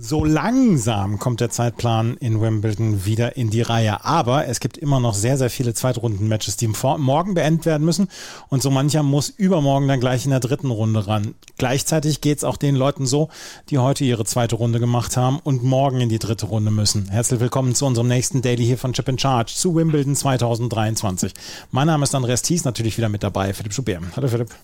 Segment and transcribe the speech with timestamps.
[0.00, 4.04] So langsam kommt der Zeitplan in Wimbledon wieder in die Reihe.
[4.04, 8.08] Aber es gibt immer noch sehr, sehr viele Zweitrunden-Matches, die morgen beendet werden müssen.
[8.48, 11.34] Und so mancher muss übermorgen dann gleich in der dritten Runde ran.
[11.58, 13.28] Gleichzeitig geht es auch den Leuten so,
[13.70, 17.08] die heute ihre zweite Runde gemacht haben und morgen in die dritte Runde müssen.
[17.08, 21.34] Herzlich willkommen zu unserem nächsten Daily hier von Chip in Charge zu Wimbledon 2023.
[21.72, 24.02] Mein Name ist Andreas Thies, natürlich wieder mit dabei, Philipp Schubert.
[24.14, 24.54] Hallo Philipp.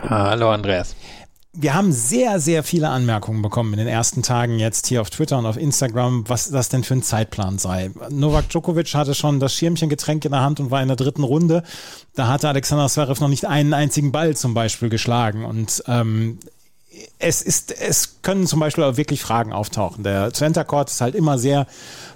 [0.00, 0.96] Hallo Andreas
[1.52, 5.36] wir haben sehr, sehr viele Anmerkungen bekommen in den ersten Tagen jetzt hier auf Twitter
[5.36, 7.90] und auf Instagram, was das denn für ein Zeitplan sei.
[8.08, 11.64] Novak Djokovic hatte schon das Schirmchengetränk in der Hand und war in der dritten Runde.
[12.14, 15.44] Da hatte Alexander Zverev noch nicht einen einzigen Ball zum Beispiel geschlagen.
[15.44, 16.38] Und ähm,
[17.18, 20.02] es ist, es können zum Beispiel auch wirklich Fragen auftauchen.
[20.02, 21.66] Der Center Court ist halt immer sehr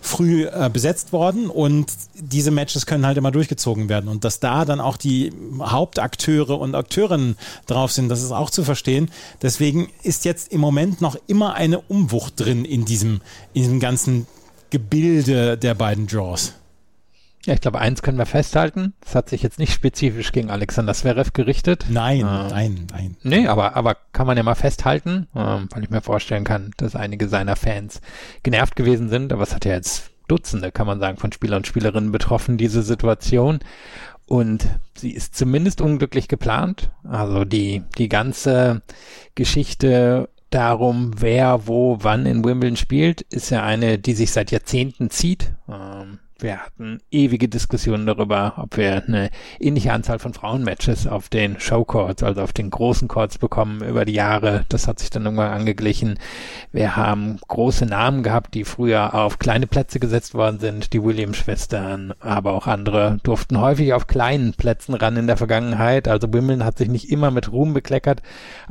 [0.01, 4.09] früh äh, besetzt worden und diese Matches können halt immer durchgezogen werden.
[4.09, 8.65] Und dass da dann auch die Hauptakteure und Akteurinnen drauf sind, das ist auch zu
[8.65, 9.11] verstehen.
[9.43, 13.21] Deswegen ist jetzt im Moment noch immer eine Umwucht drin in diesem,
[13.53, 14.27] in diesem ganzen
[14.71, 16.53] Gebilde der beiden Draws.
[17.45, 18.95] Ja, ich glaube, eins können wir festhalten.
[19.05, 21.87] Es hat sich jetzt nicht spezifisch gegen Alexander Zverev gerichtet.
[21.91, 23.17] Nein, äh, nein, nein.
[23.23, 26.97] Nee, aber, aber kann man ja mal festhalten, äh, weil ich mir vorstellen kann, dass
[26.97, 28.01] einige seiner Fans
[28.43, 29.33] genervt gewesen sind.
[29.33, 32.83] Aber es hat ja jetzt Dutzende, kann man sagen, von Spieler und Spielerinnen betroffen, diese
[32.83, 33.61] Situation.
[34.27, 36.91] Und sie ist zumindest unglücklich geplant.
[37.07, 38.83] Also die, die ganze
[39.35, 45.11] Geschichte darum, wer wo wann in Wimbledon spielt, ist ja eine, die sich seit Jahrzehnten
[45.11, 45.53] zieht.
[45.69, 51.61] Ähm, wir hatten ewige Diskussionen darüber, ob wir eine ähnliche Anzahl von Frauenmatches auf den
[51.61, 54.65] Showcourts, also auf den großen Courts bekommen über die Jahre.
[54.69, 56.19] Das hat sich dann irgendwann angeglichen.
[56.73, 60.93] Wir haben große Namen gehabt, die früher auf kleine Plätze gesetzt worden sind.
[60.93, 66.09] Die Williams-Schwestern, aber auch andere durften häufig auf kleinen Plätzen ran in der Vergangenheit.
[66.09, 68.23] Also Wimbledon hat sich nicht immer mit Ruhm bekleckert.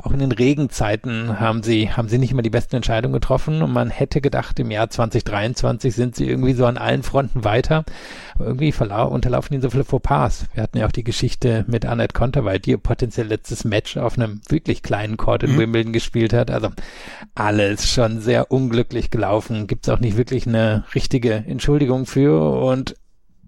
[0.02, 3.62] Auch in den Regenzeiten haben sie, haben sie nicht immer die besten Entscheidungen getroffen.
[3.62, 7.53] Und man hätte gedacht, im Jahr 2023 sind sie irgendwie so an allen Fronten weiter
[7.54, 7.84] weiter.
[8.34, 10.46] Aber irgendwie unterlaufen ihnen so viele Fauxpas.
[10.54, 14.40] Wir hatten ja auch die Geschichte mit Annette Konterweit, die potenziell letztes Match auf einem
[14.48, 15.58] wirklich kleinen Court in mhm.
[15.58, 16.50] Wimbledon gespielt hat.
[16.50, 16.70] Also
[17.34, 19.66] alles schon sehr unglücklich gelaufen.
[19.66, 22.96] Gibt es auch nicht wirklich eine richtige Entschuldigung für und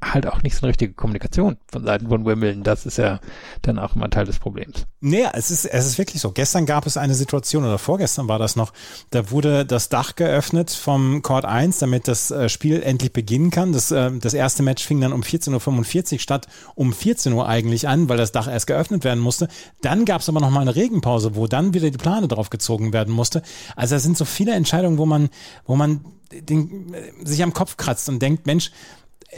[0.02, 2.62] halt auch nicht so eine richtige Kommunikation von Seiten von Wimbledon.
[2.62, 3.20] Das ist ja
[3.62, 4.86] dann auch immer Teil des Problems.
[5.00, 6.32] Naja, es ist, es ist wirklich so.
[6.32, 8.72] Gestern gab es eine Situation oder vorgestern war das noch,
[9.10, 13.72] da wurde das Dach geöffnet vom Court 1, damit das äh, Spiel endlich beginnen kann.
[13.72, 17.88] Das, äh, das erste Match fing dann um 14.45 Uhr statt um 14 Uhr eigentlich
[17.88, 19.48] an, weil das Dach erst geöffnet werden musste.
[19.80, 22.92] Dann gab es aber noch mal eine Regenpause, wo dann wieder die Plane drauf gezogen
[22.92, 23.42] werden musste.
[23.76, 25.30] Also es sind so viele Entscheidungen, wo man,
[25.64, 28.70] wo man den, sich am Kopf kratzt und denkt, Mensch,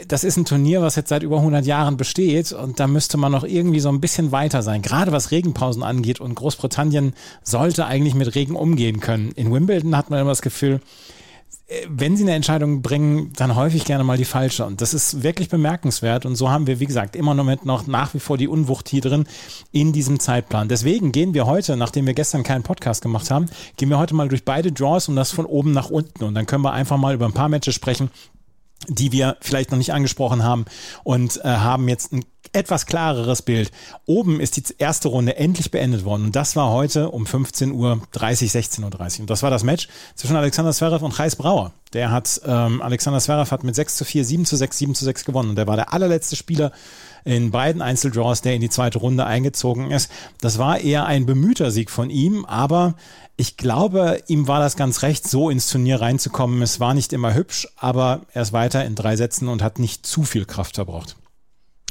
[0.07, 3.31] das ist ein Turnier, was jetzt seit über 100 Jahren besteht und da müsste man
[3.31, 7.13] noch irgendwie so ein bisschen weiter sein, gerade was Regenpausen angeht und Großbritannien
[7.43, 9.31] sollte eigentlich mit Regen umgehen können.
[9.31, 10.79] In Wimbledon hat man immer das Gefühl,
[11.67, 14.65] äh, wenn sie eine Entscheidung bringen, dann häufig gerne mal die falsche.
[14.65, 16.25] Und das ist wirklich bemerkenswert.
[16.25, 18.89] Und so haben wir, wie gesagt, immer noch mit noch nach wie vor die Unwucht
[18.89, 19.25] hier drin
[19.71, 20.67] in diesem Zeitplan.
[20.67, 23.47] Deswegen gehen wir heute, nachdem wir gestern keinen Podcast gemacht haben,
[23.77, 26.23] gehen wir heute mal durch beide Draws und das von oben nach unten.
[26.23, 28.09] Und dann können wir einfach mal über ein paar Matches sprechen,
[28.87, 30.65] die wir vielleicht noch nicht angesprochen haben
[31.03, 32.23] und äh, haben jetzt ein
[32.53, 33.71] etwas klareres Bild.
[34.05, 38.01] Oben ist die erste Runde endlich beendet worden und das war heute um 15 Uhr
[38.11, 39.21] 30, 16 Uhr 30.
[39.21, 41.73] Und das war das Match zwischen Alexander Zverev und Reis Brauer.
[41.93, 45.05] Der hat, ähm, Alexander Zverev hat mit 6 zu 4, 7 zu 6, 7 zu
[45.05, 46.71] 6 gewonnen und der war der allerletzte Spieler
[47.25, 50.11] in beiden Einzeldraws, der in die zweite Runde eingezogen ist.
[50.41, 52.95] Das war eher ein bemühter Sieg von ihm, aber
[53.37, 56.61] ich glaube, ihm war das ganz recht, so ins Turnier reinzukommen.
[56.61, 60.05] Es war nicht immer hübsch, aber er ist weiter in drei Sätzen und hat nicht
[60.05, 61.15] zu viel Kraft verbraucht.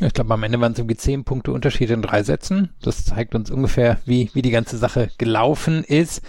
[0.00, 2.70] Ich glaube, am Ende waren es irgendwie zehn Punkte Unterschied in drei Sätzen.
[2.82, 6.22] Das zeigt uns ungefähr, wie, wie die ganze Sache gelaufen ist.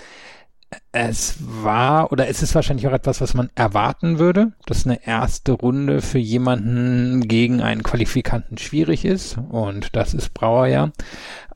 [0.92, 5.54] Es war oder es ist wahrscheinlich auch etwas, was man erwarten würde, dass eine erste
[5.54, 9.38] Runde für jemanden gegen einen Qualifikanten schwierig ist.
[9.50, 10.92] Und das ist Brauer ja.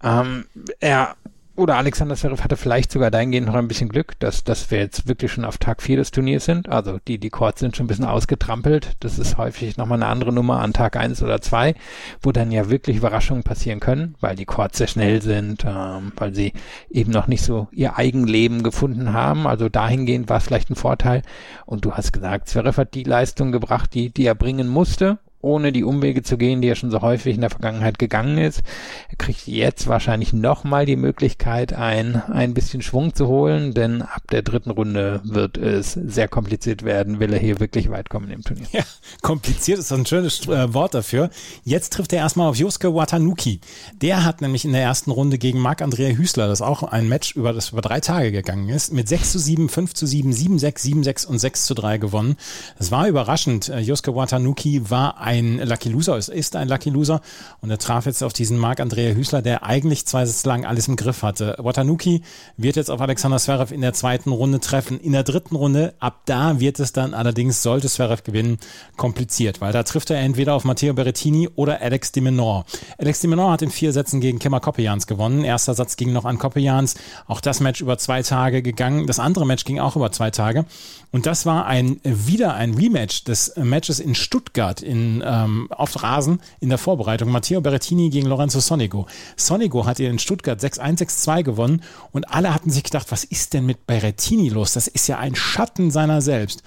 [0.04, 0.46] Ähm,
[0.80, 1.16] er
[1.56, 5.08] oder Alexander Zverev hatte vielleicht sogar dahingehend noch ein bisschen Glück, dass, dass wir jetzt
[5.08, 6.68] wirklich schon auf Tag 4 des Turniers sind.
[6.68, 8.94] Also die, die Courts sind schon ein bisschen ausgetrampelt.
[9.02, 11.76] Das ist häufig nochmal eine andere Nummer an Tag 1 oder 2,
[12.22, 16.34] wo dann ja wirklich Überraschungen passieren können, weil die Courts sehr schnell sind, ähm, weil
[16.34, 16.54] sie
[16.90, 19.46] eben noch nicht so ihr Eigenleben gefunden haben.
[19.46, 21.22] Also dahingehend war es vielleicht ein Vorteil.
[21.68, 25.72] Und du hast gesagt, Zverev hat die Leistung gebracht, die, die er bringen musste ohne
[25.72, 28.62] die Umwege zu gehen, die er schon so häufig in der Vergangenheit gegangen ist.
[29.10, 34.24] Er kriegt jetzt wahrscheinlich nochmal die Möglichkeit, ein, ein bisschen Schwung zu holen, denn ab
[34.32, 38.44] der dritten Runde wird es sehr kompliziert werden, will er hier wirklich weit kommen im
[38.44, 38.68] Turnier.
[38.72, 38.84] Ja,
[39.22, 41.30] kompliziert ist ein schönes äh, Wort dafür.
[41.64, 43.60] Jetzt trifft er erstmal auf Josuke Watanuki.
[44.02, 47.52] Der hat nämlich in der ersten Runde gegen Marc-Andrea Hüßler, das auch ein Match über
[47.52, 50.82] das über drei Tage gegangen ist, mit 6 zu 7, 5 zu 7, 7 6,
[50.82, 52.38] 7 6 und 6 zu 3 gewonnen.
[52.78, 53.68] Das war überraschend.
[53.68, 57.22] Äh, Josuke Watanuki war ein Lucky Loser, es ist ein Lucky Loser
[57.62, 60.96] und er traf jetzt auf diesen Marc-Andrea Hüßler, der eigentlich zwei Sätze lang alles im
[60.96, 61.56] Griff hatte.
[61.58, 62.22] Watanuki
[62.58, 65.00] wird jetzt auf Alexander Zverev in der zweiten Runde treffen.
[65.00, 68.58] In der dritten Runde, ab da wird es dann allerdings, sollte Zverev gewinnen,
[68.98, 72.66] kompliziert, weil da trifft er entweder auf Matteo Berrettini oder Alex de Menor.
[72.98, 75.44] Alex de Menor hat in vier Sätzen gegen Kemmer Koppejans gewonnen.
[75.44, 76.96] Erster Satz ging noch an Koppejans.
[77.28, 79.08] Auch das Match über zwei Tage gegangen.
[79.08, 80.66] Das andere Match ging auch über zwei Tage.
[81.12, 86.40] Und das war ein wieder ein Rematch des Matches in Stuttgart in, ähm, auf Rasen
[86.60, 87.30] in der Vorbereitung.
[87.30, 89.08] Matteo Berrettini gegen Lorenzo Sonigo.
[89.36, 91.82] Sonigo hat in Stuttgart 6-1, 6-2 gewonnen
[92.12, 94.74] und alle hatten sich gedacht, was ist denn mit Berrettini los?
[94.74, 96.64] Das ist ja ein Schatten seiner selbst.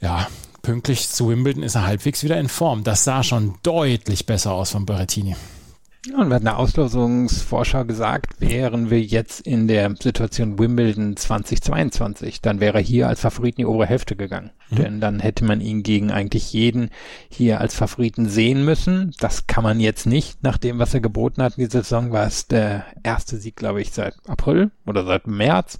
[0.00, 0.26] Ja,
[0.62, 2.84] pünktlich zu Wimbledon ist er halbwegs wieder in Form.
[2.84, 5.36] Das sah schon deutlich besser aus von Berrettini.
[6.12, 12.60] Und wir hatten eine Auslosungsvorschau gesagt, wären wir jetzt in der Situation Wimbledon 2022, dann
[12.60, 14.50] wäre er hier als Favorit in die obere Hälfte gegangen.
[14.70, 14.76] Mhm.
[14.76, 16.90] Denn dann hätte man ihn gegen eigentlich jeden
[17.28, 19.12] hier als Favoriten sehen müssen.
[19.18, 20.42] Das kann man jetzt nicht.
[20.42, 23.80] Nach dem, was er geboten hat in dieser Saison, war es der erste Sieg, glaube
[23.80, 25.78] ich, seit April oder seit März.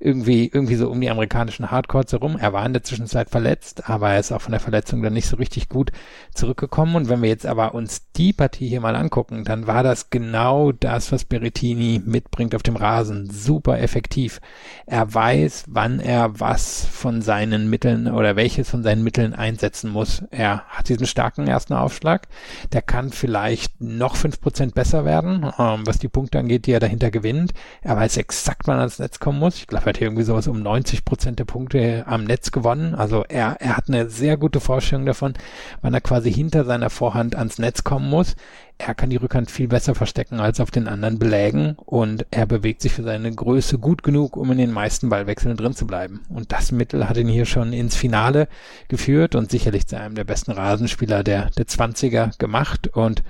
[0.00, 2.36] Irgendwie, irgendwie so um die amerikanischen Hardcores herum.
[2.38, 5.28] Er war in der Zwischenzeit verletzt, aber er ist auch von der Verletzung dann nicht
[5.28, 5.92] so richtig gut
[6.34, 6.96] zurückgekommen.
[6.96, 10.72] Und wenn wir jetzt aber uns die Partie hier mal angucken, dann war das genau
[10.72, 13.28] das, was Berettini mitbringt auf dem Rasen.
[13.30, 14.40] Super effektiv.
[14.86, 20.22] Er weiß, wann er was von seinen Mitteln oder welches von seinen Mitteln einsetzen muss.
[20.30, 22.28] Er hat diesen starken ersten Aufschlag.
[22.72, 26.80] Der kann vielleicht noch fünf Prozent besser werden, ähm, was die Punkte angeht, die er
[26.80, 27.52] dahinter gewinnt.
[27.82, 29.56] Er weiß exakt, wann er ans Netz kommen muss.
[29.56, 32.94] Ich glaube, er hat hier irgendwie sowas um 90 Prozent der Punkte am Netz gewonnen.
[32.94, 35.34] Also er, er hat eine sehr gute Vorstellung davon,
[35.80, 38.36] wann er quasi hinter seiner Vorhand ans Netz kommen muss
[38.84, 42.82] er kann die Rückhand viel besser verstecken als auf den anderen Belägen und er bewegt
[42.82, 46.22] sich für seine Größe gut genug, um in den meisten Ballwechseln drin zu bleiben.
[46.28, 48.48] Und das Mittel hat ihn hier schon ins Finale
[48.88, 53.22] geführt und sicherlich zu einem der besten Rasenspieler der, der 20er gemacht und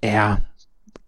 [0.00, 0.42] er,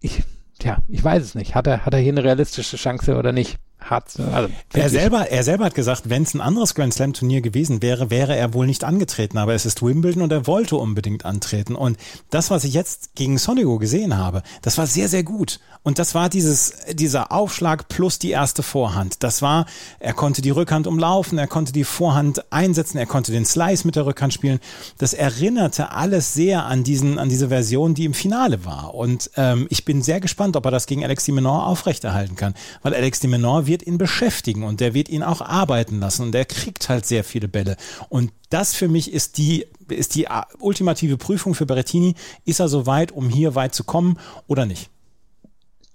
[0.01, 0.23] ich,
[0.61, 1.55] ja, ich weiß es nicht.
[1.55, 3.57] Hat er, hat er hier eine realistische Chance oder nicht?
[3.89, 4.19] Hat.
[4.31, 7.81] Also er selber, er selber hat gesagt, wenn es ein anderes Grand Slam Turnier gewesen
[7.81, 9.37] wäre, wäre er wohl nicht angetreten.
[9.37, 11.75] Aber es ist Wimbledon und er wollte unbedingt antreten.
[11.75, 11.97] Und
[12.29, 15.59] das, was ich jetzt gegen Sonigo gesehen habe, das war sehr, sehr gut.
[15.83, 19.23] Und das war dieses, dieser Aufschlag plus die erste Vorhand.
[19.23, 19.65] Das war,
[19.99, 23.95] er konnte die Rückhand umlaufen, er konnte die Vorhand einsetzen, er konnte den Slice mit
[23.95, 24.59] der Rückhand spielen.
[24.97, 28.95] Das erinnerte alles sehr an diesen, an diese Version, die im Finale war.
[28.95, 32.53] Und ähm, ich bin sehr gespannt, ob er das gegen Alex de Menor aufrechterhalten kann.
[32.81, 36.31] Weil Alex de Menor wird ihn beschäftigen und der wird ihn auch arbeiten lassen und
[36.31, 37.77] der kriegt halt sehr viele Bälle.
[38.09, 40.27] Und das für mich ist die, ist die
[40.59, 42.15] ultimative Prüfung für Berettini.
[42.45, 44.89] Ist er so weit, um hier weit zu kommen oder nicht?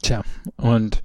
[0.03, 0.23] Tja,
[0.57, 1.03] und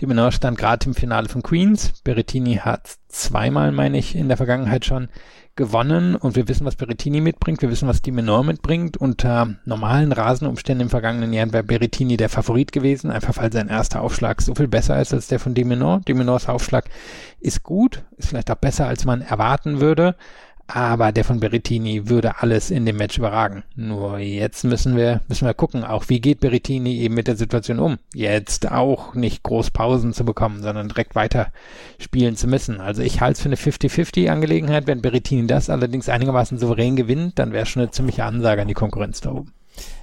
[0.00, 1.92] die Menor stand gerade im Finale von Queens.
[2.04, 5.08] Berettini hat zweimal, meine ich, in der Vergangenheit schon
[5.56, 8.96] gewonnen und wir wissen, was Berettini mitbringt, wir wissen, was die Menor mitbringt.
[8.96, 14.00] Unter normalen Rasenumständen im vergangenen Jahr wäre Berettini der Favorit gewesen, einfach weil sein erster
[14.00, 16.00] Aufschlag so viel besser ist als der von Dimenor.
[16.06, 16.88] Dimenors Aufschlag
[17.40, 20.16] ist gut, ist vielleicht auch besser, als man erwarten würde,
[20.74, 23.64] aber der von Berrettini würde alles in dem Match überragen.
[23.74, 27.78] Nur jetzt müssen wir, müssen wir gucken, auch wie geht Berrettini eben mit der Situation
[27.78, 27.98] um.
[28.14, 31.48] Jetzt auch nicht groß Pausen zu bekommen, sondern direkt weiter
[31.98, 32.80] spielen zu müssen.
[32.80, 34.86] Also ich halte es für eine 50-50 Angelegenheit.
[34.86, 38.74] Wenn Berrettini das allerdings einigermaßen souverän gewinnt, dann wäre schon eine ziemliche Ansage an die
[38.74, 39.52] Konkurrenz da oben.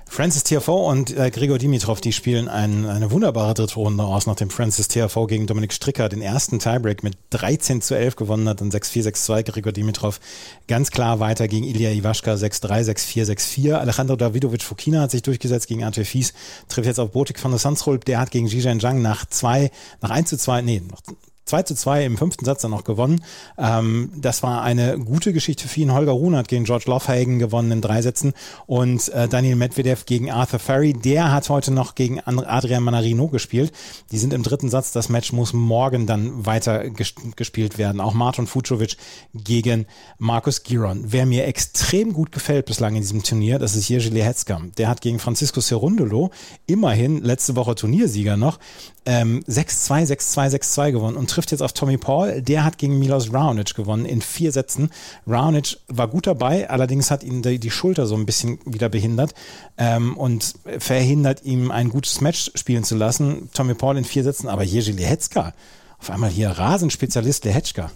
[0.10, 4.50] Francis TFO und äh, Gregor Dimitrov, die spielen ein, eine wunderbare dritte Runde aus, nachdem
[4.50, 8.74] Francis TFO gegen Dominik Stricker den ersten Tiebreak mit 13 zu 11 gewonnen hat und
[8.74, 9.44] 6-4, 6-2.
[9.44, 10.20] Gregor Dimitrov
[10.68, 13.74] ganz klar weiter gegen Ilya Iwaschka 6-3, 6-4, 6-4.
[13.74, 16.34] Alejandro Davidovic Fukina hat sich durchgesetzt gegen Ante Fies,
[16.68, 18.06] trifft jetzt auf Botik von der Sansrolp.
[18.06, 19.72] Der hat gegen Zhizhen Zhang nach zwei,
[20.02, 21.02] nach 1 zu 2, nee, noch
[21.48, 23.24] 2 zu 2 im fünften Satz dann noch gewonnen.
[23.58, 25.94] Ähm, das war eine gute Geschichte für ihn.
[25.94, 28.34] Holger Rune hat gegen George Lovehagen gewonnen in drei Sätzen
[28.66, 30.94] und äh, Daniel Medvedev gegen Arthur Ferry.
[30.94, 33.72] Der hat heute noch gegen Adrian Manarino gespielt.
[34.12, 34.92] Die sind im dritten Satz.
[34.92, 38.02] Das Match muss morgen dann weiter ges gespielt werden.
[38.02, 38.98] Auch Martin Fucovic
[39.34, 39.86] gegen
[40.18, 41.06] Markus Giron.
[41.08, 44.62] Wer mir extrem gut gefällt bislang in diesem Turnier, das ist Jerzy Lehetzka.
[44.78, 46.32] Der hat gegen Francisco Cerundolo
[46.66, 48.60] immerhin letzte Woche Turniersieger noch
[49.08, 52.42] ähm, 6-2, 6-2, 6-2 gewonnen und trifft jetzt auf Tommy Paul.
[52.42, 54.90] Der hat gegen Milos Raonic gewonnen in vier Sätzen.
[55.28, 59.36] Raonic war gut dabei, allerdings hat ihn die, Schulter so ein bisschen wieder behindert
[59.78, 63.50] ähm, und verhindert ihm ein gutes Match spielen zu lassen.
[63.54, 65.54] Tommy Paul in vier Sätzen, aber Jerzy Lehetzka,
[66.00, 67.92] auf einmal hier Rasenspezialist Lehetzka.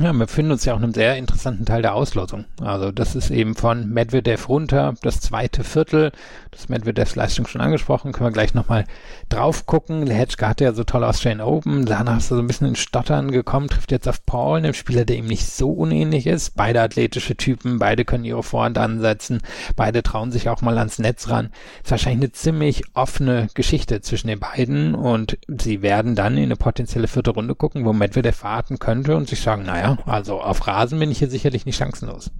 [0.00, 2.46] Ja, wir befinden uns ja auch in einem sehr interessanten Teil der Auslosung.
[2.62, 6.10] Also das ist eben von Medvedev runter, das zweite Viertel.
[6.52, 8.86] Das Medvedevs Leistung schon angesprochen, können wir gleich nochmal
[9.28, 10.06] drauf gucken.
[10.06, 13.30] Lehetschka hatte ja so toll Australian Open, danach ist er so ein bisschen in Stottern
[13.30, 16.56] gekommen, trifft jetzt auf Paul, einem Spieler, der ihm nicht so unähnlich ist.
[16.56, 19.42] Beide athletische Typen, beide können ihre Vorhand ansetzen,
[19.76, 21.50] beide trauen sich auch mal ans Netz ran.
[21.84, 26.56] Ist wahrscheinlich eine ziemlich offene Geschichte zwischen den beiden und sie werden dann in eine
[26.56, 30.98] potenzielle vierte Runde gucken, wo Medvedev warten könnte und sich sagen, naja, also auf Rasen
[30.98, 32.30] bin ich hier sicherlich nicht chancenlos.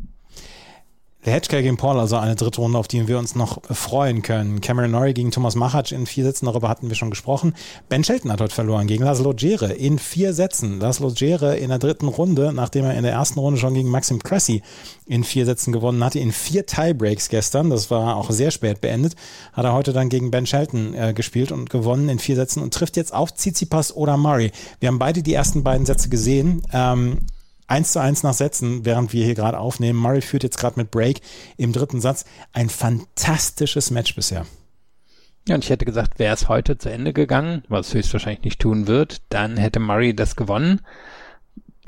[1.22, 4.62] Lehečka gegen Paul, also eine dritte Runde, auf die wir uns noch freuen können.
[4.62, 7.52] Cameron Norrie gegen Thomas Machac in vier Sätzen, darüber hatten wir schon gesprochen.
[7.90, 10.80] Ben Shelton hat heute verloren gegen Laszlo Djere in vier Sätzen.
[10.80, 14.22] Laszlo Djere in der dritten Runde, nachdem er in der ersten Runde schon gegen Maxim
[14.22, 14.62] Cressy
[15.06, 19.14] in vier Sätzen gewonnen hatte, in vier Tiebreaks gestern, das war auch sehr spät beendet,
[19.52, 22.72] hat er heute dann gegen Ben Shelton äh, gespielt und gewonnen in vier Sätzen und
[22.72, 24.52] trifft jetzt auf Tsitsipas oder Murray.
[24.78, 26.62] Wir haben beide die ersten beiden Sätze gesehen.
[26.72, 27.18] Ähm,
[27.70, 29.98] 1 zu 1 nach Sätzen, während wir hier gerade aufnehmen.
[29.98, 31.20] Murray führt jetzt gerade mit Break
[31.56, 32.24] im dritten Satz.
[32.52, 34.46] Ein fantastisches Match bisher.
[35.48, 38.86] Ja, und ich hätte gesagt, wäre es heute zu Ende gegangen, was höchstwahrscheinlich nicht tun
[38.86, 40.80] wird, dann hätte Murray das gewonnen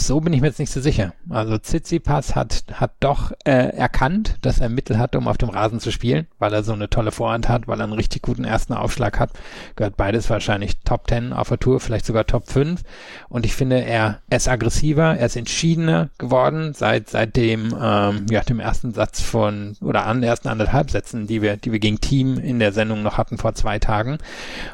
[0.01, 1.13] so bin ich mir jetzt nicht so sicher.
[1.31, 5.81] Also Tsitsipas hat, hat doch äh, erkannt, dass er Mittel hat, um auf dem Rasen
[5.81, 8.73] zu spielen, weil er so eine tolle Vorhand hat, weil er einen richtig guten ersten
[8.73, 9.31] Aufschlag hat.
[9.77, 12.83] Gehört beides wahrscheinlich Top 10 auf der Tour, vielleicht sogar Top 5.
[13.29, 18.27] Und ich finde, er, er ist aggressiver, er ist entschiedener geworden seit seit dem, ähm,
[18.31, 22.01] ja, dem ersten Satz von, oder an ersten anderthalb Sätzen, die wir, die wir gegen
[22.01, 24.19] Team in der Sendung noch hatten vor zwei Tagen.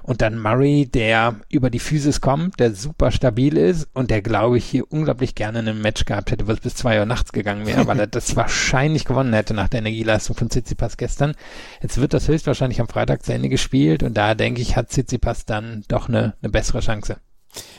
[0.03, 4.57] Und dann Murray, der über die Physis kommt, der super stabil ist und der, glaube
[4.57, 7.33] ich, hier unglaublich unglaublich gerne in einem Match gehabt hätte, was bis zwei Uhr nachts
[7.33, 11.35] gegangen wäre, weil er das wahrscheinlich gewonnen hätte nach der Energieleistung von Tsitsipas gestern.
[11.81, 15.47] Jetzt wird das höchstwahrscheinlich am Freitag zu Ende gespielt und da denke ich, hat Tsitsipas
[15.47, 17.17] dann doch eine, eine bessere Chance.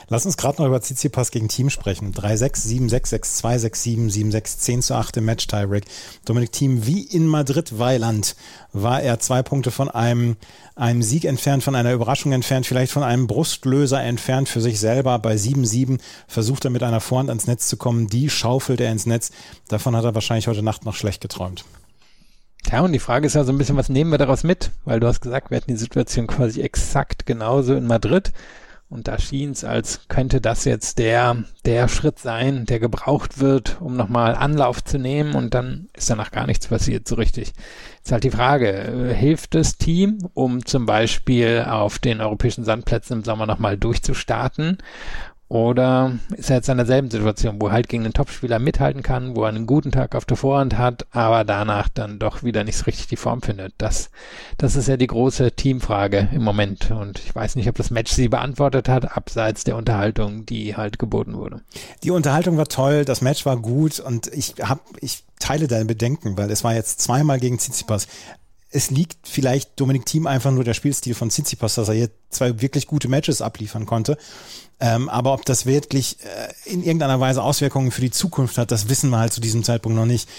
[0.07, 2.13] Lass uns gerade noch über Tsitsipas gegen Team sprechen.
[2.13, 5.85] 3-6, 7-6, 6-2, 6-7, 7-6, 10 zu 8 im Match Tiebreak.
[6.25, 8.35] Dominik Team wie in Madrid Weiland
[8.73, 10.37] war er zwei Punkte von einem,
[10.75, 15.19] einem Sieg entfernt, von einer Überraschung entfernt, vielleicht von einem Brustlöser entfernt für sich selber.
[15.19, 18.07] Bei 7-7 versucht er mit einer Vorhand ans Netz zu kommen.
[18.07, 19.31] Die schaufelt er ins Netz.
[19.67, 21.65] Davon hat er wahrscheinlich heute Nacht noch schlecht geträumt.
[22.71, 24.71] Ja, und die Frage ist ja so ein bisschen, was nehmen wir daraus mit?
[24.85, 28.31] Weil du hast gesagt, wir hatten die Situation quasi exakt genauso in Madrid.
[28.91, 33.79] Und da schien es, als könnte das jetzt der, der Schritt sein, der gebraucht wird,
[33.81, 37.53] um nochmal Anlauf zu nehmen und dann ist danach gar nichts passiert so richtig.
[37.97, 43.17] Jetzt halt die Frage, äh, hilft das Team, um zum Beispiel auf den europäischen Sandplätzen
[43.17, 44.79] im Sommer nochmal durchzustarten?
[45.49, 49.35] Oder ist er jetzt in derselben Situation, wo er halt gegen einen Topspieler mithalten kann,
[49.35, 52.77] wo er einen guten Tag auf der Vorhand hat, aber danach dann doch wieder nicht
[52.77, 53.73] so richtig die Form findet?
[53.79, 54.11] Das,
[54.59, 56.91] das ist ja die große Teamfrage im Moment.
[56.91, 60.99] Und ich weiß nicht, ob das Match sie beantwortet hat, abseits der Unterhaltung, die halt
[60.99, 61.61] geboten wurde.
[62.03, 66.37] Die Unterhaltung war toll, das Match war gut und ich hab, ich teile deine Bedenken,
[66.37, 68.07] weil es war jetzt zweimal gegen Tsitsipas
[68.71, 72.61] es liegt vielleicht Dominik Thiem einfach nur der Spielstil von Tsitsipas, dass er hier zwei
[72.61, 74.17] wirklich gute Matches abliefern konnte.
[74.81, 78.87] Ähm, aber ob das wirklich äh, in irgendeiner Weise Auswirkungen für die Zukunft hat, das
[78.87, 80.29] wissen wir halt zu diesem Zeitpunkt noch nicht.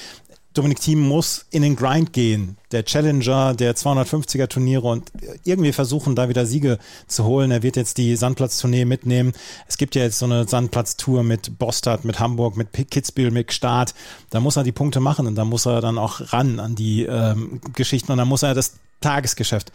[0.52, 5.12] Dominik Thiem muss in den Grind gehen, der Challenger, der 250er Turniere und
[5.44, 7.52] irgendwie versuchen, da wieder Siege zu holen.
[7.52, 9.32] Er wird jetzt die Sandplatztournee mitnehmen.
[9.68, 13.94] Es gibt ja jetzt so eine Sandplatztour mit Bostad, mit Hamburg, mit Kitzbühel, mit Start.
[14.30, 17.04] Da muss er die Punkte machen und da muss er dann auch ran an die
[17.04, 19.70] ähm, Geschichten und da muss er das Tagesgeschäft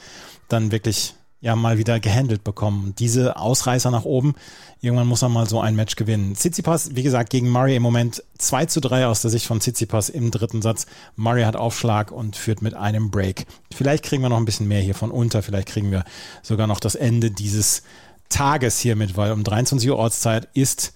[0.49, 2.93] dann wirklich ja mal wieder gehandelt bekommen.
[2.97, 4.35] Diese Ausreißer nach oben,
[4.81, 6.35] irgendwann muss er mal so ein Match gewinnen.
[6.35, 10.09] Tsitsipas, wie gesagt, gegen Murray im Moment 2 zu 3 aus der Sicht von Tsitsipas
[10.09, 10.87] im dritten Satz.
[11.15, 13.45] Murray hat Aufschlag und führt mit einem Break.
[13.73, 16.03] Vielleicht kriegen wir noch ein bisschen mehr hier von unter, vielleicht kriegen wir
[16.41, 17.83] sogar noch das Ende dieses
[18.29, 20.93] Tages hier mit, weil um 23 Uhr Ortszeit ist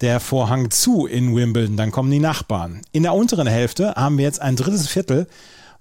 [0.00, 2.82] der Vorhang zu in Wimbledon, dann kommen die Nachbarn.
[2.92, 5.26] In der unteren Hälfte haben wir jetzt ein drittes Viertel,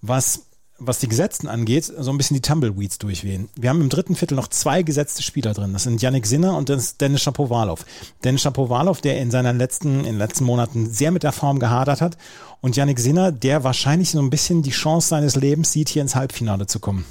[0.01, 0.46] was
[0.79, 3.49] was die Gesetzten angeht, so ein bisschen die Tumbleweeds durchwehen.
[3.55, 5.73] Wir haben im dritten Viertel noch zwei gesetzte Spieler drin.
[5.73, 7.85] Das sind Yannick Sinner und Dennis Shapovalov.
[8.23, 12.01] Dennis Shapovalov, der in seinen letzten, in den letzten Monaten sehr mit der Form gehadert
[12.01, 12.17] hat.
[12.61, 16.15] Und Yannick Sinner, der wahrscheinlich so ein bisschen die Chance seines Lebens sieht, hier ins
[16.15, 17.05] Halbfinale zu kommen.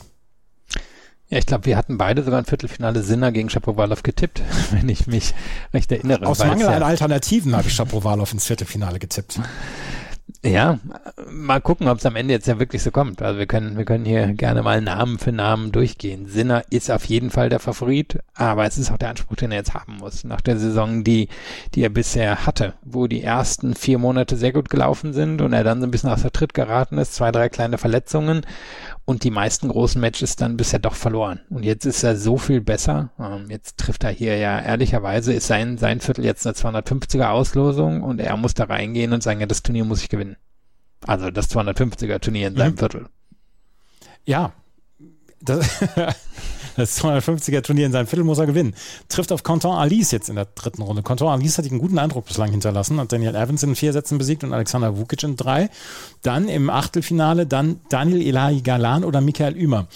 [1.29, 5.09] Ja, ich glaube, wir hatten beide sogar ein Viertelfinale Sinner gegen Shapovalov getippt, wenn ich
[5.09, 5.35] mich
[5.75, 6.27] recht erinnere.
[6.27, 9.41] Aus Mangel ja an Alternativen habe ich Shapovalov ins Viertelfinale getippt.
[10.45, 10.79] Ja,
[11.29, 13.21] mal gucken, ob es am Ende jetzt ja wirklich so kommt.
[13.23, 16.27] Also wir können, wir können hier gerne mal Namen für Namen durchgehen.
[16.29, 19.59] Sinner ist auf jeden Fall der Favorit, aber es ist auch der Anspruch, den er
[19.59, 20.25] jetzt haben muss.
[20.25, 21.29] Nach der Saison, die,
[21.75, 25.65] die er bisher hatte, wo die ersten vier Monate sehr gut gelaufen sind und er
[25.65, 28.43] dann so ein bisschen aus der Tritt geraten ist, zwei, drei kleine Verletzungen
[29.07, 31.41] und die meisten großen Matches dann bisher doch verloren.
[31.49, 33.11] Und jetzt ist er so viel besser.
[33.19, 38.03] Ähm, jetzt trifft er hier ja ehrlicherweise, ist sein, sein Viertel jetzt eine 250er Auslosung
[38.03, 40.37] und er muss da reingehen und sagen, ja, das Turnier muss ich gewinnen.
[41.07, 42.79] Also das 250er Turnier in seinem mhm.
[42.79, 43.07] Viertel.
[44.25, 44.53] Ja,
[45.41, 45.85] das,
[46.77, 48.75] das 250er Turnier in seinem Viertel muss er gewinnen.
[49.09, 51.03] Trifft auf Conton Alice jetzt in der dritten Runde.
[51.03, 54.45] Conton Alice hat einen guten Eindruck bislang hinterlassen, hat Daniel Evans in vier Sätzen besiegt
[54.45, 55.71] und Alexander Vukic in drei.
[56.23, 59.89] Dann im Achtelfinale dann Daniel Elahi Galan oder Michael Ümer.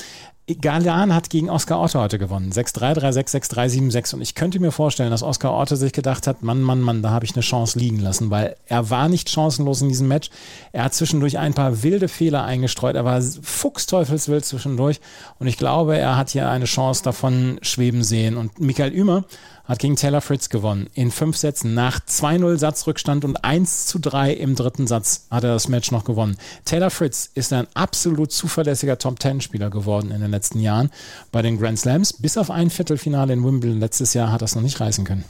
[0.57, 2.53] Galan hat gegen Oscar Otto heute gewonnen.
[2.53, 4.15] 6-3, 3-6, 6-3, 7-6.
[4.15, 7.11] Und ich könnte mir vorstellen, dass Oscar Otto sich gedacht hat, Mann, Mann, Mann, da
[7.11, 10.31] habe ich eine Chance liegen lassen, weil er war nicht chancenlos in diesem Match.
[10.73, 12.97] Er hat zwischendurch ein paar wilde Fehler eingestreut.
[12.97, 15.01] Er war fuchsteufelswild zwischendurch.
[15.39, 18.37] Und ich glaube, er hat hier eine Chance davon schweben sehen.
[18.37, 19.25] Und Michael Ümer
[19.71, 20.91] hat gegen Taylor Fritz gewonnen.
[20.95, 25.53] In fünf Sätzen nach 2-0 Satzrückstand und 1 zu 3 im dritten Satz hat er
[25.53, 26.37] das Match noch gewonnen.
[26.65, 30.91] Taylor Fritz ist ein absolut zuverlässiger Top-10-Spieler geworden in den letzten Jahren
[31.31, 32.15] bei den Grand Slams.
[32.15, 35.25] Bis auf ein Viertelfinale in Wimbledon letztes Jahr hat er es noch nicht reißen können.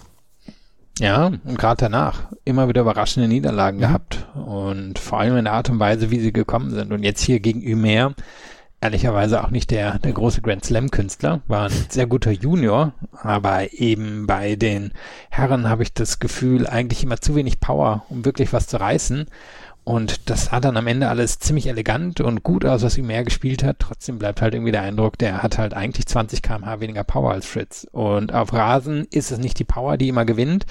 [0.98, 3.82] Ja, und gerade danach immer wieder überraschende Niederlagen mhm.
[3.82, 4.26] gehabt.
[4.34, 6.92] Und vor allem in der Art und Weise, wie sie gekommen sind.
[6.92, 8.14] Und jetzt hier gegen Ümer
[8.80, 14.26] ehrlicherweise auch nicht der, der große Grand Slam-Künstler, war ein sehr guter Junior, aber eben
[14.26, 14.92] bei den
[15.28, 19.26] Herren habe ich das Gefühl, eigentlich immer zu wenig Power, um wirklich was zu reißen.
[19.82, 23.24] Und das sah dann am Ende alles ziemlich elegant und gut aus, was ihm mehr
[23.24, 23.78] gespielt hat.
[23.80, 27.46] Trotzdem bleibt halt irgendwie der Eindruck, der hat halt eigentlich 20 kmh weniger Power als
[27.46, 27.86] Fritz.
[27.90, 30.66] Und auf Rasen ist es nicht die Power, die immer gewinnt,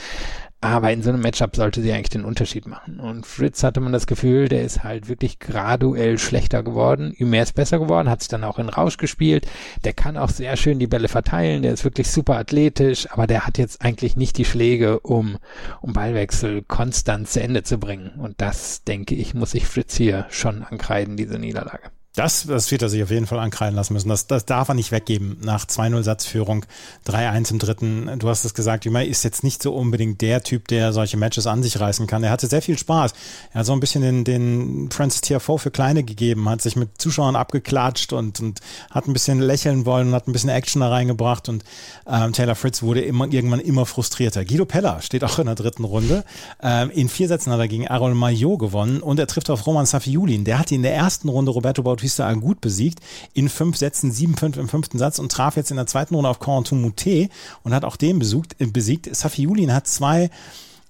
[0.61, 2.99] aber in so einem Matchup sollte sie eigentlich den Unterschied machen.
[2.99, 7.13] Und Fritz hatte man das Gefühl, der ist halt wirklich graduell schlechter geworden.
[7.17, 9.47] Ümer ist besser geworden, hat sich dann auch in Rausch gespielt.
[9.85, 13.47] Der kann auch sehr schön die Bälle verteilen, der ist wirklich super athletisch, aber der
[13.47, 15.37] hat jetzt eigentlich nicht die Schläge, um,
[15.81, 18.11] um Ballwechsel konstant zu Ende zu bringen.
[18.17, 21.89] Und das, denke ich, muss sich Fritz hier schon ankreiden, diese Niederlage.
[22.15, 24.09] Das, das wird er sich auf jeden Fall ankreiden lassen müssen.
[24.09, 25.37] Das, das darf er nicht weggeben.
[25.43, 26.65] Nach 2-0 Satzführung,
[27.07, 28.09] 3-1 im dritten.
[28.17, 31.45] Du hast es gesagt, Jümer ist jetzt nicht so unbedingt der Typ, der solche Matches
[31.45, 32.23] an sich reißen kann.
[32.23, 33.13] Er hatte sehr viel Spaß.
[33.53, 36.99] Er hat so ein bisschen den, den Francis TFO für Kleine gegeben, hat sich mit
[36.99, 40.89] Zuschauern abgeklatscht und, und hat ein bisschen lächeln wollen und hat ein bisschen Action da
[40.89, 41.47] reingebracht.
[41.47, 41.63] Und
[42.07, 44.45] ähm, Taylor Fritz wurde immer, irgendwann immer frustrierter.
[44.45, 46.25] Guido Peller steht auch in der dritten Runde.
[46.59, 49.85] Ähm, in vier Sätzen hat er gegen Arol Maillot gewonnen und er trifft auf Roman
[49.85, 50.43] Safiulin.
[50.43, 52.99] Der hatte in der ersten Runde Roberto Bautista Bautista gut besiegt,
[53.33, 56.39] in fünf Sätzen 7-5 im fünften Satz und traf jetzt in der zweiten Runde auf
[56.39, 57.29] Corentin Moutet
[57.63, 59.13] und hat auch den besucht, äh, besiegt.
[59.15, 60.29] Safi Julin hat zwei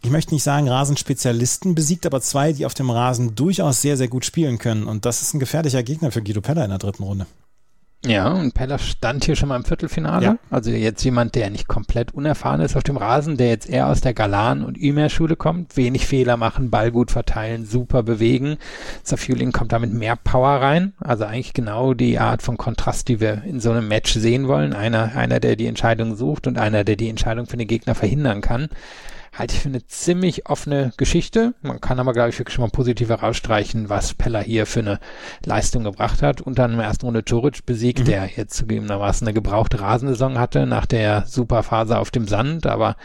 [0.02, 4.08] ich möchte nicht sagen Rasenspezialisten besiegt, aber zwei, die auf dem Rasen durchaus sehr, sehr
[4.08, 4.86] gut spielen können.
[4.86, 7.28] Und das ist ein gefährlicher Gegner für Guido Pella in der dritten Runde.
[8.06, 10.26] Ja, und Peller stand hier schon mal im Viertelfinale.
[10.26, 10.38] Ja.
[10.50, 14.00] Also jetzt jemand, der nicht komplett unerfahren ist auf dem Rasen, der jetzt eher aus
[14.00, 15.76] der Galan- und Ümer-Schule kommt.
[15.76, 18.58] Wenig Fehler machen, Ball gut verteilen, super bewegen.
[19.04, 20.94] Safiulin kommt damit mehr Power rein.
[21.00, 24.74] Also eigentlich genau die Art von Kontrast, die wir in so einem Match sehen wollen.
[24.74, 28.40] Einer, einer, der die Entscheidung sucht und einer, der die Entscheidung für den Gegner verhindern
[28.40, 28.70] kann
[29.34, 31.54] halte ich für eine ziemlich offene Geschichte.
[31.62, 35.00] Man kann aber, glaube ich, wirklich schon mal positiv herausstreichen, was Peller hier für eine
[35.46, 36.42] Leistung gebracht hat.
[36.42, 38.06] Und dann im ersten Runde Turic besiegt, mhm.
[38.06, 42.96] der jetzt zugegebenermaßen eine gebrauchte Rasensaison hatte nach der Superphase auf dem Sand, aber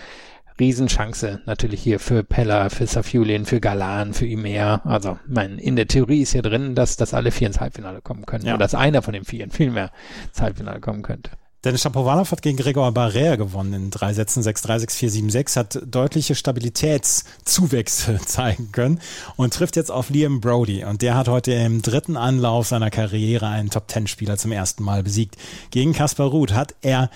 [0.59, 4.83] Riesenchance natürlich hier für Peller, für Safiulin, für Galan, für Imer.
[4.85, 8.25] Also, mein, in der Theorie ist ja drin, dass, dass alle vier ins Halbfinale kommen
[8.25, 8.47] können.
[8.47, 8.55] Ja.
[8.55, 9.91] Oder dass einer von den vier vielmehr
[10.29, 11.33] ins Halbfinale kommen könnte.
[11.65, 16.35] Dennis Shapovalov hat gegen Gregor Barrère gewonnen in drei Sätzen 6-3, 6-4, 7-6, hat deutliche
[16.35, 19.01] Stabilitätszuwächse zeigen können
[19.37, 20.85] und trifft jetzt auf Liam Brody.
[20.85, 25.37] Und der hat heute im dritten Anlauf seiner Karriere einen Top-10-Spieler zum ersten Mal besiegt.
[25.71, 27.09] Gegen Kaspar Ruth hat er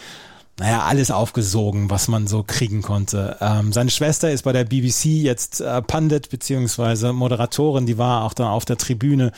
[0.59, 3.37] naja, alles aufgesogen, was man so kriegen konnte.
[3.41, 8.35] Ähm, seine Schwester ist bei der BBC jetzt äh, Pandit beziehungsweise Moderatorin, die war auch
[8.35, 9.33] da auf der Tribüne.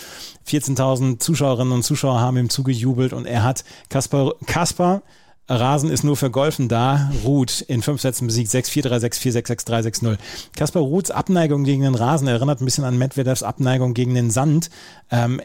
[0.48, 5.02] 14.000 Zuschauerinnen und Zuschauer haben ihm zugejubelt und er hat Kaspar, Kaspar
[5.50, 7.10] Rasen ist nur für Golfen da.
[7.24, 10.16] Ruth in fünf Sätzen besiegt 6-4-3, 6-4, 6-6-3, 6-0.
[10.56, 14.70] Kaspar Ruths Abneigung gegen den Rasen erinnert ein bisschen an Medvedevs Abneigung gegen den Sand.
[15.10, 15.42] Ähm,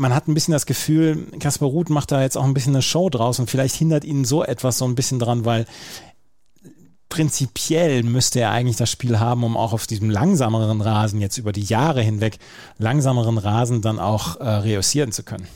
[0.00, 2.82] man hat ein bisschen das Gefühl, Kaspar Ruth macht da jetzt auch ein bisschen eine
[2.82, 5.66] Show draus und vielleicht hindert ihn so etwas so ein bisschen dran, weil
[7.10, 11.52] prinzipiell müsste er eigentlich das Spiel haben, um auch auf diesem langsameren Rasen jetzt über
[11.52, 12.38] die Jahre hinweg
[12.78, 15.46] langsameren Rasen dann auch äh, reüssieren zu können.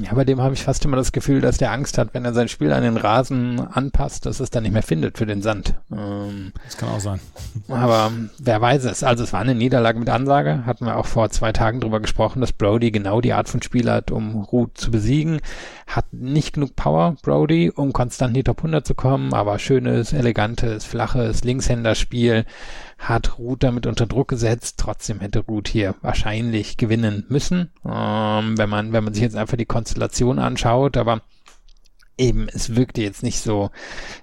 [0.00, 2.34] Ja, bei dem habe ich fast immer das Gefühl, dass der Angst hat, wenn er
[2.34, 5.74] sein Spiel an den Rasen anpasst, dass es dann nicht mehr findet für den Sand.
[5.92, 7.20] Ähm, das kann auch sein.
[7.68, 9.04] Aber wer weiß es.
[9.04, 10.66] Also es war eine Niederlage mit Ansage.
[10.66, 13.88] Hatten wir auch vor zwei Tagen drüber gesprochen, dass Brody genau die Art von Spiel
[13.88, 15.40] hat, um Ruth zu besiegen.
[15.86, 20.12] Hat nicht genug Power, Brody, um konstant in die Top 100 zu kommen, aber schönes,
[20.12, 22.46] elegantes, flaches Linkshänderspiel
[23.08, 24.76] hat Ruth damit unter Druck gesetzt.
[24.78, 29.56] Trotzdem hätte Ruth hier wahrscheinlich gewinnen müssen, ähm, wenn man, wenn man sich jetzt einfach
[29.56, 30.96] die Konstellation anschaut.
[30.96, 31.22] Aber
[32.16, 33.70] eben, es wirkte jetzt nicht so,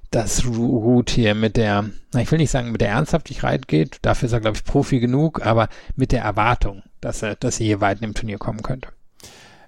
[0.09, 3.99] dass Ruth hier mit der, na, ich will nicht sagen, mit der Ernsthaftigkeit geht.
[4.01, 7.65] Dafür ist er, glaube ich, Profi genug, aber mit der Erwartung, dass er, dass er
[7.65, 8.89] hier weit im Turnier kommen könnte.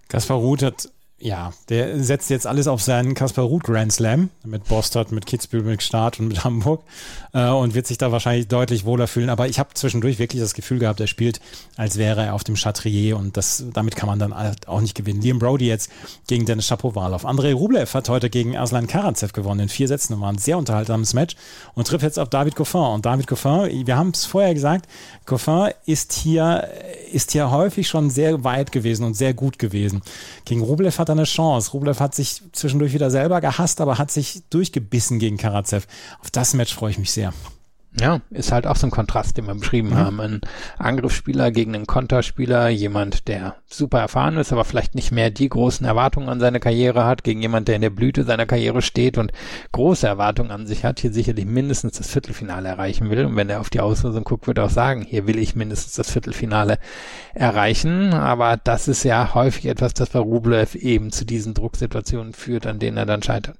[0.10, 0.90] Kaspar Ruth hat
[1.24, 5.64] ja, der setzt jetzt alles auf seinen Kaspar Ruth Grand Slam mit Bostad, mit Kitzbühel,
[5.64, 6.84] mit Start und mit Hamburg
[7.32, 9.30] äh, und wird sich da wahrscheinlich deutlich wohler fühlen.
[9.30, 11.40] Aber ich habe zwischendurch wirklich das Gefühl gehabt, er spielt,
[11.78, 14.96] als wäre er auf dem Chatrier und das, damit kann man dann halt auch nicht
[14.96, 15.22] gewinnen.
[15.22, 15.90] Liam Brody jetzt
[16.28, 17.24] gegen Dennis Shapovalov.
[17.24, 20.58] Andrei Rublev hat heute gegen Aslan Karatsev gewonnen in vier Sätzen und war ein sehr
[20.58, 21.38] unterhaltsames Match
[21.74, 22.82] und trifft jetzt auf David Goffin.
[22.82, 24.90] Und David Goffin, wir haben es vorher gesagt,
[25.26, 26.68] Goffin ist hier,
[27.14, 30.02] ist hier häufig schon sehr weit gewesen und sehr gut gewesen.
[30.44, 31.72] Gegen Rublev hat er eine Chance.
[31.72, 35.88] Rublev hat sich zwischendurch wieder selber gehasst, aber hat sich durchgebissen gegen Karatsev.
[36.22, 37.34] Auf das Match freue ich mich sehr.
[38.00, 39.98] Ja, ist halt auch so ein Kontrast, den wir beschrieben mhm.
[39.98, 40.20] haben.
[40.20, 40.42] Ein
[40.80, 45.86] Angriffsspieler gegen einen Konterspieler, jemand, der super erfahren ist, aber vielleicht nicht mehr die großen
[45.86, 49.32] Erwartungen an seine Karriere hat, gegen jemand, der in der Blüte seiner Karriere steht und
[49.74, 53.26] große Erwartungen an sich hat, hier sicherlich mindestens das Viertelfinale erreichen will.
[53.26, 55.94] Und wenn er auf die Auslösung guckt, wird er auch sagen, hier will ich mindestens
[55.94, 56.80] das Viertelfinale
[57.36, 58.14] erreichen.
[58.14, 62.80] Aber das ist ja häufig etwas, das bei Rublev eben zu diesen Drucksituationen führt, an
[62.80, 63.58] denen er dann scheitert.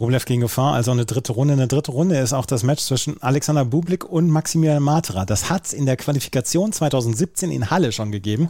[0.00, 1.54] Rublev gegen Gefahr, also eine dritte Runde.
[1.54, 5.24] Eine dritte Runde ist auch das Match zwischen Alexander Bublik und Maximilian Matera.
[5.24, 8.48] Das hat es in der Qualifikation 2017 in Halle schon gegeben.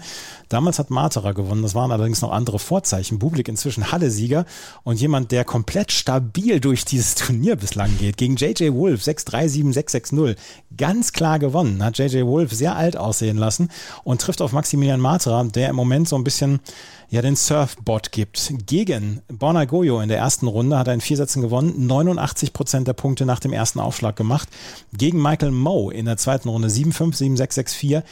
[0.49, 1.63] Damals hat Matera gewonnen.
[1.63, 3.19] Das waren allerdings noch andere Vorzeichen.
[3.19, 4.47] Bublik inzwischen Halle-Sieger
[4.85, 8.17] und jemand, der komplett stabil durch dieses Turnier bislang geht.
[8.17, 10.37] Gegen JJ Wolf 6-3, 7-6-6-0.
[10.79, 11.85] Ganz klar gewonnen.
[11.85, 13.69] Hat JJ Wolf sehr alt aussehen lassen
[14.03, 16.61] und trifft auf Maximilian Matera, der im Moment so ein bisschen
[17.09, 18.53] ja den Surfbot gibt.
[18.67, 22.89] Gegen Borna Goyo in der ersten Runde hat er in vier Sätzen gewonnen, 89 Prozent
[22.89, 24.49] der Punkte nach dem ersten Aufschlag gemacht.
[24.93, 28.03] Gegen Michael Moe in der zweiten Runde 7-5, 7-6, 6-4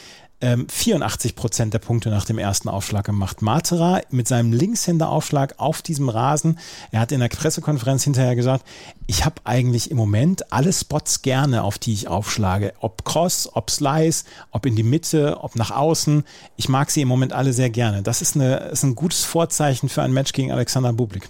[0.43, 3.41] ähm, 84 Prozent der Punkte nach dem ersten Aufschlag gemacht.
[3.41, 6.59] Matera mit seinem Linkshänderaufschlag auf diesem Rasen.
[6.91, 8.65] Er hat in der Pressekonferenz hinterher gesagt,
[9.07, 12.73] ich habe eigentlich im Moment alle Spots gerne, auf die ich aufschlage.
[12.81, 16.25] Ob Cross, ob Slice, ob in die Mitte, ob nach außen.
[16.57, 18.03] Ich mag sie im Moment alle sehr gerne.
[18.03, 21.29] Das ist, eine, ist ein gutes Vorzeichen für ein Match gegen Alexander Bublik.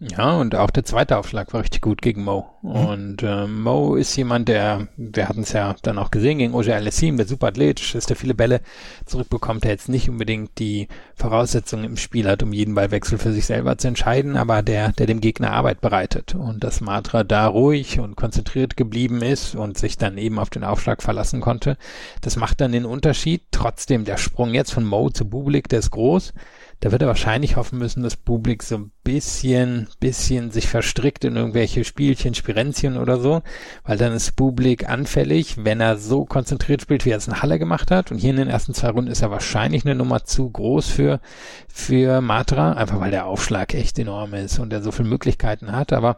[0.00, 2.46] Ja, und auch der zweite Aufschlag war richtig gut gegen Mo.
[2.62, 2.70] Mhm.
[2.70, 6.74] Und äh, Mo ist jemand, der, wir hatten es ja dann auch gesehen gegen Oje
[6.74, 8.60] Alessim, der super athletisch ist, der viele Bälle
[9.06, 13.46] zurückbekommt, der jetzt nicht unbedingt die Voraussetzungen im Spiel hat, um jeden Ballwechsel für sich
[13.46, 16.34] selber zu entscheiden, aber der, der dem Gegner Arbeit bereitet.
[16.34, 20.64] Und dass Matra da ruhig und konzentriert geblieben ist und sich dann eben auf den
[20.64, 21.76] Aufschlag verlassen konnte,
[22.20, 23.42] das macht dann den Unterschied.
[23.52, 26.32] Trotzdem, der Sprung jetzt von Mo zu Bublik, der ist groß
[26.80, 31.36] da wird er wahrscheinlich hoffen müssen, dass Publik so ein bisschen, bisschen sich verstrickt in
[31.36, 33.42] irgendwelche Spielchen, Spirenzchen oder so,
[33.84, 37.58] weil dann ist Publik anfällig, wenn er so konzentriert spielt, wie er es in Halle
[37.58, 38.10] gemacht hat.
[38.10, 41.20] Und hier in den ersten zwei Runden ist er wahrscheinlich eine Nummer zu groß für,
[41.68, 45.92] für Matra, einfach weil der Aufschlag echt enorm ist und er so viele Möglichkeiten hat.
[45.92, 46.16] Aber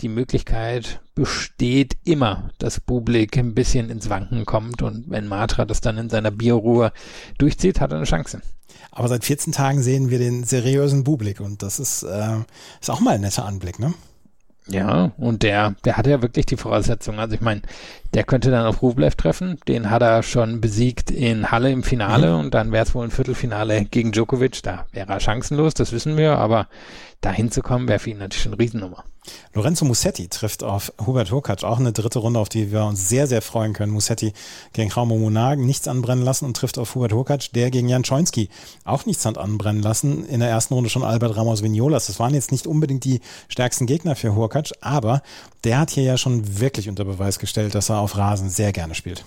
[0.00, 5.80] die Möglichkeit besteht immer, dass Publik ein bisschen ins Wanken kommt und wenn Matra das
[5.80, 6.92] dann in seiner Bioruhe
[7.38, 8.40] durchzieht, hat er eine Chance.
[8.90, 12.36] Aber seit 14 Tagen sehen wir den seriösen Bublik und das ist, äh,
[12.80, 13.94] ist auch mal ein netter Anblick, ne?
[14.70, 17.18] Ja, und der, der hat ja wirklich die Voraussetzungen.
[17.18, 17.62] Also ich meine,
[18.12, 19.58] der könnte dann auf Rublev treffen.
[19.66, 22.40] Den hat er schon besiegt in Halle im Finale mhm.
[22.40, 24.62] und dann wäre es wohl ein Viertelfinale gegen Djokovic.
[24.62, 26.68] Da wäre er chancenlos, das wissen wir, aber
[27.22, 29.04] da hinzukommen wäre für ihn natürlich schon eine Riesennummer.
[29.54, 33.26] Lorenzo Musetti trifft auf Hubert Hurkacz, auch eine dritte Runde, auf die wir uns sehr,
[33.26, 33.92] sehr freuen können.
[33.92, 34.32] Musetti
[34.72, 38.48] gegen Raumo Monagen nichts anbrennen lassen und trifft auf Hubert Hurkacz, der gegen Jan Schoinski
[38.84, 40.26] auch nichts hat anbrennen lassen.
[40.26, 42.06] In der ersten Runde schon Albert Ramos Vignolas.
[42.06, 45.22] Das waren jetzt nicht unbedingt die stärksten Gegner für Hurkacz, aber
[45.64, 48.94] der hat hier ja schon wirklich unter Beweis gestellt, dass er auf Rasen sehr gerne
[48.94, 49.24] spielt.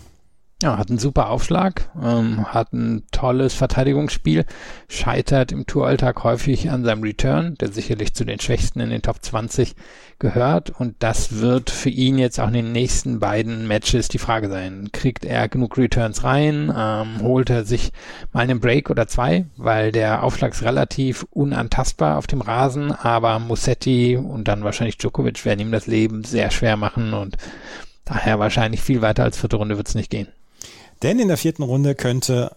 [0.61, 4.45] Ja, hat einen super Aufschlag, ähm, hat ein tolles Verteidigungsspiel,
[4.87, 9.23] scheitert im Touralltag häufig an seinem Return, der sicherlich zu den Schwächsten in den Top
[9.23, 9.73] 20
[10.19, 10.69] gehört.
[10.69, 14.89] Und das wird für ihn jetzt auch in den nächsten beiden Matches die Frage sein.
[14.91, 16.71] Kriegt er genug Returns rein?
[16.77, 17.91] Ähm, holt er sich
[18.31, 19.45] mal einen Break oder zwei?
[19.57, 25.43] Weil der Aufschlag ist relativ unantastbar auf dem Rasen, aber Musetti und dann wahrscheinlich Djokovic
[25.43, 27.37] werden ihm das Leben sehr schwer machen und
[28.05, 30.27] daher wahrscheinlich viel weiter als vierte Runde wird es nicht gehen.
[31.01, 32.55] Denn in der vierten Runde könnte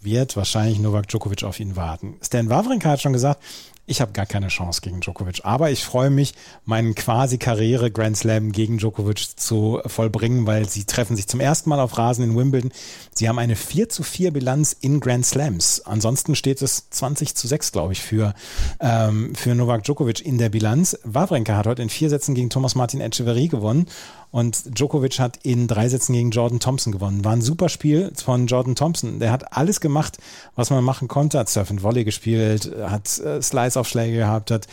[0.00, 2.16] wird wahrscheinlich Novak Djokovic auf ihn warten.
[2.22, 3.40] Stan Wawrinka hat schon gesagt,
[3.84, 5.40] ich habe gar keine Chance gegen Djokovic.
[5.42, 10.84] Aber ich freue mich, meinen quasi Karriere Grand Slam gegen Djokovic zu vollbringen, weil sie
[10.84, 12.72] treffen sich zum ersten Mal auf Rasen in Wimbledon.
[13.12, 15.82] Sie haben eine 4 zu 4 Bilanz in Grand Slams.
[15.84, 18.34] Ansonsten steht es 20 zu 6, glaube ich, für,
[18.80, 20.96] ähm, für Novak Djokovic in der Bilanz.
[21.02, 23.86] Wawrinka hat heute in vier Sätzen gegen Thomas Martin Echeverry gewonnen
[24.32, 27.22] und Djokovic hat in drei Sätzen gegen Jordan Thompson gewonnen.
[27.22, 29.20] War ein super Spiel von Jordan Thompson.
[29.20, 30.16] Der hat alles gemacht,
[30.56, 31.38] was man machen konnte.
[31.38, 34.66] Hat Surf and Volley gespielt, hat äh, Slice-Aufschläge gehabt, hat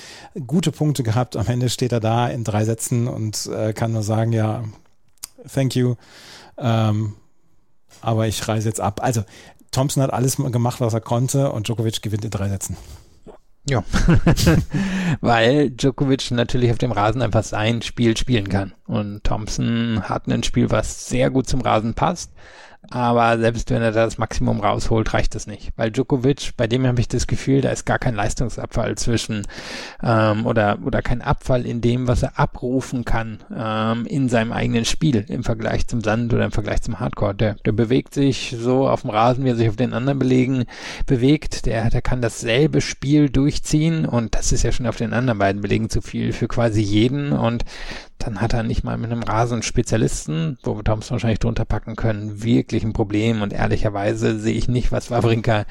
[0.47, 1.35] gute Punkte gehabt.
[1.35, 4.63] Am Ende steht er da in drei Sätzen und äh, kann nur sagen, ja,
[5.53, 5.95] thank you.
[6.57, 7.15] Ähm,
[8.01, 9.03] aber ich reise jetzt ab.
[9.03, 9.25] Also
[9.71, 12.77] Thompson hat alles gemacht, was er konnte und Djokovic gewinnt in drei Sätzen.
[13.65, 13.83] Ja,
[15.21, 18.73] weil Djokovic natürlich auf dem Rasen einfach sein Spiel spielen kann.
[18.87, 22.31] Und Thompson hat ein Spiel, was sehr gut zum Rasen passt,
[22.91, 25.71] aber selbst wenn er das Maximum rausholt, reicht das nicht.
[25.75, 29.45] Weil Djokovic, bei dem habe ich das Gefühl, da ist gar kein Leistungsabfall zwischen
[30.01, 34.85] ähm, oder, oder kein Abfall in dem, was er abrufen kann ähm, in seinem eigenen
[34.85, 37.35] Spiel im Vergleich zum Sand oder im Vergleich zum Hardcore.
[37.35, 40.65] Der, der bewegt sich so auf dem Rasen, wie er sich auf den anderen Belegen
[41.05, 41.65] bewegt.
[41.65, 45.61] Der, der kann dasselbe Spiel durchziehen und das ist ja schon auf den anderen beiden
[45.61, 47.65] Belegen zu viel für quasi jeden und
[48.19, 52.43] dann hat er nicht mal mit einem Rasenspezialisten, wo wir Thompson wahrscheinlich drunter packen können,
[52.43, 53.41] wirklich ein Problem.
[53.41, 55.65] Und ehrlicherweise sehe ich nicht, was Wawrinka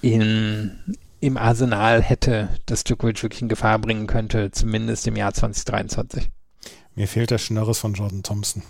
[0.00, 0.78] in,
[1.20, 6.30] im Arsenal hätte, das Djokovic wirklich in Gefahr bringen könnte, zumindest im Jahr 2023.
[6.94, 8.62] Mir fehlt der Schnörres von Jordan Thompson.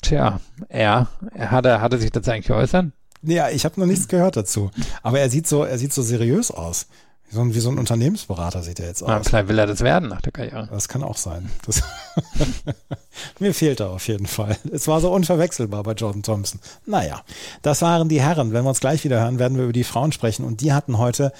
[0.00, 2.86] Tja, er, er hat, er, hat er sich dazu eigentlich geäußert?
[3.22, 4.70] Ja, ich habe noch nichts gehört dazu.
[5.02, 6.86] Aber er sieht so, er sieht so seriös aus.
[7.30, 9.08] Wie so, ein, wie so ein Unternehmensberater sieht er jetzt aus.
[9.08, 10.66] Na, vielleicht will er das werden nach der Karriere.
[10.70, 11.50] Das kann auch sein.
[13.38, 14.56] Mir fehlt er auf jeden Fall.
[14.72, 16.58] Es war so unverwechselbar bei Jordan Thompson.
[16.86, 17.22] Naja,
[17.60, 18.52] das waren die Herren.
[18.52, 20.44] Wenn wir uns gleich wieder hören, werden wir über die Frauen sprechen.
[20.44, 21.32] Und die hatten heute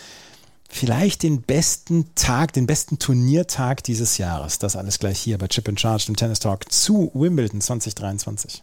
[0.68, 4.59] vielleicht den besten Tag, den besten Turniertag dieses Jahres.
[4.59, 8.62] Das alles gleich hier bei Chip in Charge, dem Tennis Talk zu Wimbledon 2023.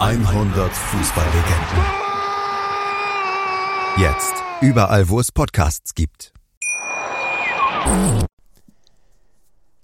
[0.00, 1.84] 100 Fußballlegenden.
[3.98, 4.32] Jetzt.
[4.62, 6.32] Überall, wo es Podcasts gibt.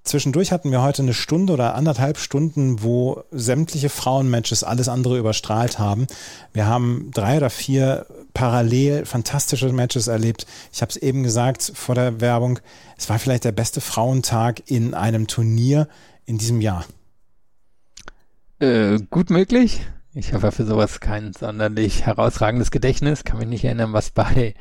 [0.05, 5.79] Zwischendurch hatten wir heute eine Stunde oder anderthalb Stunden, wo sämtliche Frauenmatches alles andere überstrahlt
[5.79, 6.07] haben.
[6.55, 10.47] Wir haben drei oder vier parallel fantastische Matches erlebt.
[10.73, 12.59] Ich habe es eben gesagt vor der Werbung,
[12.97, 15.89] es war vielleicht der beste Frauentag in einem Turnier
[16.25, 16.87] in diesem Jahr.
[18.61, 19.83] Äh, gut möglich.
[20.19, 24.55] Ich habe für sowas kein sonderlich herausragendes Gedächtnis, kann mich nicht erinnern, was bei,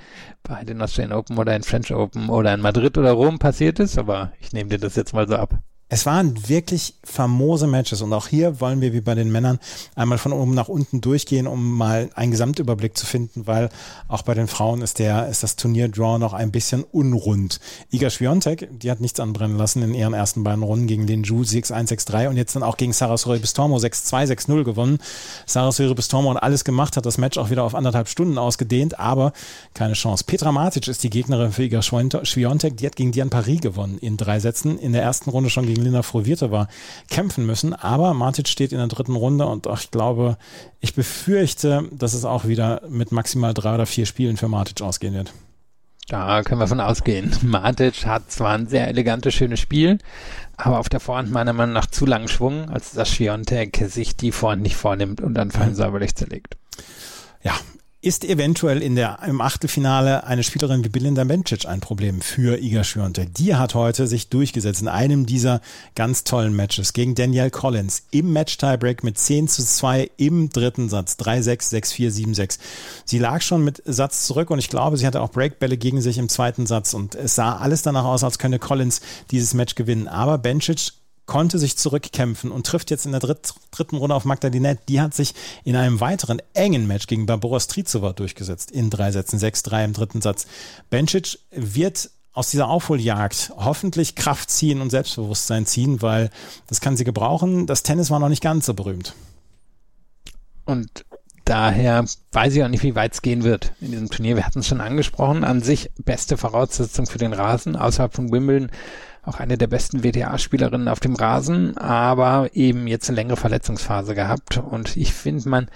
[0.44, 3.98] bei den Australian Open oder in French Open oder in Madrid oder Rom passiert ist,
[3.98, 5.58] aber ich nehme dir das jetzt mal so ab.
[5.88, 9.60] Es waren wirklich famose Matches und auch hier wollen wir wie bei den Männern
[9.94, 13.70] einmal von oben nach unten durchgehen, um mal einen Gesamtüberblick zu finden, weil
[14.08, 17.60] auch bei den Frauen ist der ist das Turnier-Draw noch ein bisschen unrund.
[17.92, 21.44] Iga Swiatek, die hat nichts anbrennen lassen in ihren ersten beiden Runden gegen den Ju
[21.44, 24.98] 6-1, 6-3 und jetzt dann auch gegen Sarah Bistormo 6-2, 6-0 gewonnen.
[25.46, 29.34] Sarah Bistormo hat alles gemacht, hat das Match auch wieder auf anderthalb Stunden ausgedehnt, aber
[29.76, 30.24] keine Chance.
[30.26, 34.18] Petra Matic ist die Gegnerin für Iga Swiatek, die hat gegen Diane Paris gewonnen in
[34.18, 36.68] drei Sätzen, in der ersten Runde schon gegen gegen Lina Frovirtova
[37.10, 37.74] kämpfen müssen.
[37.74, 40.38] Aber Matic steht in der dritten Runde und ich glaube,
[40.80, 45.14] ich befürchte, dass es auch wieder mit maximal drei oder vier Spielen für Matic ausgehen
[45.14, 45.34] wird.
[46.08, 47.36] Da können wir von ausgehen.
[47.42, 49.98] Matic hat zwar ein sehr elegantes, schönes Spiel,
[50.56, 54.32] aber auf der Vorhand meiner Meinung nach zu langen Schwung, als dass Schiontek sich die
[54.32, 56.58] Vorhand nicht vornimmt und dann fein säuberlich zerlegt.
[57.44, 57.54] Ja,
[58.06, 62.84] ist eventuell in der, im Achtelfinale eine Spielerin wie Belinda Bencic ein Problem für Iga
[62.84, 63.34] Swiatek.
[63.34, 65.60] Die hat heute sich durchgesetzt in einem dieser
[65.96, 71.18] ganz tollen Matches gegen Danielle Collins im Match-Tiebreak mit 10 zu 2 im dritten Satz.
[71.20, 72.60] 3-6, 6-4, 7-6.
[73.06, 76.20] Sie lag schon mit Satz zurück und ich glaube, sie hatte auch Breakbälle gegen sich
[76.20, 80.08] im zweiten Satz und es sah alles danach aus, als könne Collins dieses Match gewinnen.
[80.08, 80.92] Aber Bencic
[81.26, 84.76] konnte sich zurückkämpfen und trifft jetzt in der dritt, dritten Runde auf Magdalena.
[84.88, 85.34] Die hat sich
[85.64, 90.22] in einem weiteren engen Match gegen Barbora Strizova durchgesetzt in drei Sätzen, 6-3 im dritten
[90.22, 90.46] Satz.
[90.90, 96.30] Bencic wird aus dieser Aufholjagd hoffentlich Kraft ziehen und Selbstbewusstsein ziehen, weil
[96.68, 97.66] das kann sie gebrauchen.
[97.66, 99.16] Das Tennis war noch nicht ganz so berühmt.
[100.66, 101.06] Und
[101.46, 104.36] daher weiß ich auch nicht, wie weit es gehen wird in diesem Turnier.
[104.36, 105.44] Wir hatten es schon angesprochen.
[105.44, 108.70] An sich beste Voraussetzung für den Rasen außerhalb von Wimbledon
[109.26, 114.58] auch eine der besten WTA-Spielerinnen auf dem Rasen, aber eben jetzt eine längere Verletzungsphase gehabt.
[114.58, 115.68] Und ich finde, man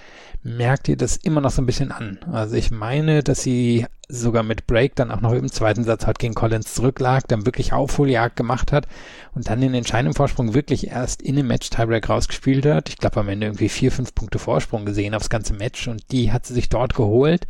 [0.42, 2.18] merkt ihr das immer noch so ein bisschen an.
[2.30, 6.18] Also ich meine, dass sie sogar mit Break dann auch noch im zweiten Satz halt
[6.18, 8.86] gegen Collins zurücklag, dann wirklich Aufholjagd gemacht hat
[9.34, 12.88] und dann den entscheidenden Vorsprung wirklich erst in dem Match Tiebreak rausgespielt hat.
[12.88, 16.32] Ich glaube am Ende irgendwie vier, fünf Punkte Vorsprung gesehen aufs ganze Match und die
[16.32, 17.46] hat sie sich dort geholt.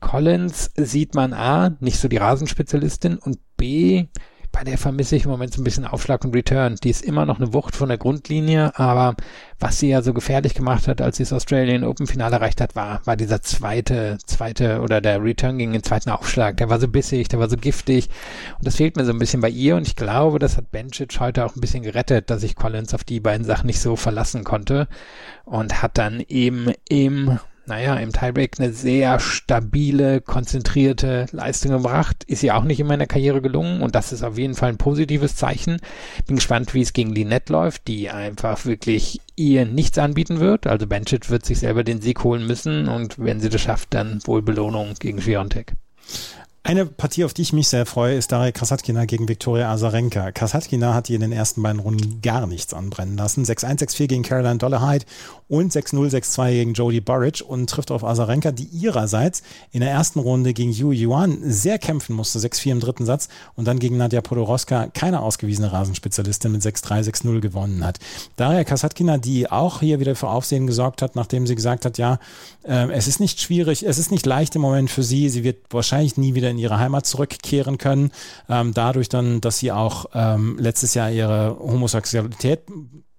[0.00, 4.06] Collins sieht man A, nicht so die Rasenspezialistin und B,
[4.52, 6.76] bei der vermisse ich im Moment so ein bisschen Aufschlag und Return.
[6.82, 9.14] Die ist immer noch eine Wucht von der Grundlinie, aber
[9.58, 12.74] was sie ja so gefährlich gemacht hat, als sie das Australian Open Finale erreicht hat,
[12.74, 16.56] war, war dieser zweite, zweite oder der Return gegen den zweiten Aufschlag.
[16.56, 18.08] Der war so bissig, der war so giftig
[18.58, 21.20] und das fehlt mir so ein bisschen bei ihr und ich glaube, das hat Bencic
[21.20, 24.44] heute auch ein bisschen gerettet, dass ich Collins auf die beiden Sachen nicht so verlassen
[24.44, 24.88] konnte
[25.44, 27.38] und hat dann eben im
[27.70, 32.24] naja, im Tiebreak eine sehr stabile, konzentrierte Leistung gebracht.
[32.24, 34.76] Ist ja auch nicht in meiner Karriere gelungen und das ist auf jeden Fall ein
[34.76, 35.80] positives Zeichen.
[36.26, 40.66] Bin gespannt, wie es gegen Linette läuft, die einfach wirklich ihr nichts anbieten wird.
[40.66, 44.20] Also Bencic wird sich selber den Sieg holen müssen und wenn sie das schafft, dann
[44.24, 45.74] wohl Belohnung gegen Schwiontek.
[46.62, 50.30] Eine Partie, auf die ich mich sehr freue, ist Daria Krasatkina gegen Viktoria Azarenka.
[50.30, 53.44] Krasatkina hat hier in den ersten beiden Runden gar nichts anbrennen lassen.
[53.44, 55.06] 6-1, 6-4 gegen Caroline Dollarhide
[55.48, 59.42] und 6-0, 6-2 gegen Jodie Burridge und trifft auf Azarenka, die ihrerseits
[59.72, 62.38] in der ersten Runde gegen Yu Yuan sehr kämpfen musste.
[62.38, 67.40] 6-4 im dritten Satz und dann gegen Nadja Podoroska, keine ausgewiesene Rasenspezialistin, mit 6-3, 6-0
[67.40, 67.98] gewonnen hat.
[68.36, 72.18] Daria Krasatkina, die auch hier wieder für Aufsehen gesorgt hat, nachdem sie gesagt hat, ja,
[72.64, 75.30] äh, es ist nicht schwierig, es ist nicht leicht im Moment für sie.
[75.30, 78.12] Sie wird wahrscheinlich nie wieder in ihre Heimat zurückkehren können.
[78.48, 82.62] Ähm, dadurch dann, dass sie auch ähm, letztes Jahr ihre Homosexualität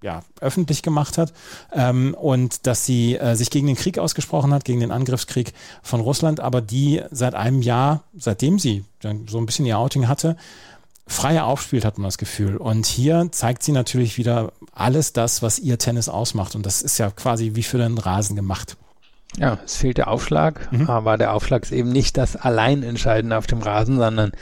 [0.03, 1.31] ja, öffentlich gemacht hat
[1.71, 6.01] ähm, und dass sie äh, sich gegen den Krieg ausgesprochen hat, gegen den Angriffskrieg von
[6.01, 10.37] Russland, aber die seit einem Jahr, seitdem sie dann so ein bisschen ihr Outing hatte,
[11.07, 12.57] freier aufspielt, hat man das Gefühl.
[12.57, 16.55] Und hier zeigt sie natürlich wieder alles das, was ihr Tennis ausmacht.
[16.55, 18.77] Und das ist ja quasi wie für den Rasen gemacht.
[19.37, 20.89] Ja, es fehlt der Aufschlag, mhm.
[20.89, 24.33] aber der Aufschlag ist eben nicht das allein Entscheidende auf dem Rasen, sondern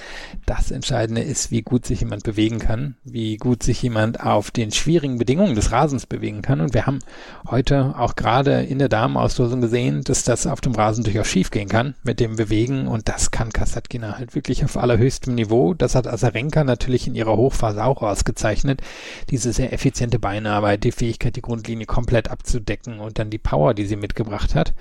[0.48, 4.72] das Entscheidende ist, wie gut sich jemand bewegen kann, wie gut sich jemand auf den
[4.72, 6.60] schwierigen Bedingungen des Rasens bewegen kann.
[6.60, 7.00] Und wir haben
[7.48, 11.70] heute auch gerade in der Damenauslosung gesehen, dass das auf dem Rasen durchaus schief gehen
[11.70, 12.88] kann mit dem Bewegen.
[12.88, 15.76] Und das kann Kasatkina halt wirklich auf allerhöchstem Niveau.
[15.76, 18.82] Das hat Asarenka natürlich in ihrer Hochphase auch ausgezeichnet.
[19.30, 23.86] Diese sehr effiziente Beinarbeit, die Fähigkeit, die Grundlinie komplett abzudecken und dann die Power, die
[23.86, 24.74] sie mitgebracht hat.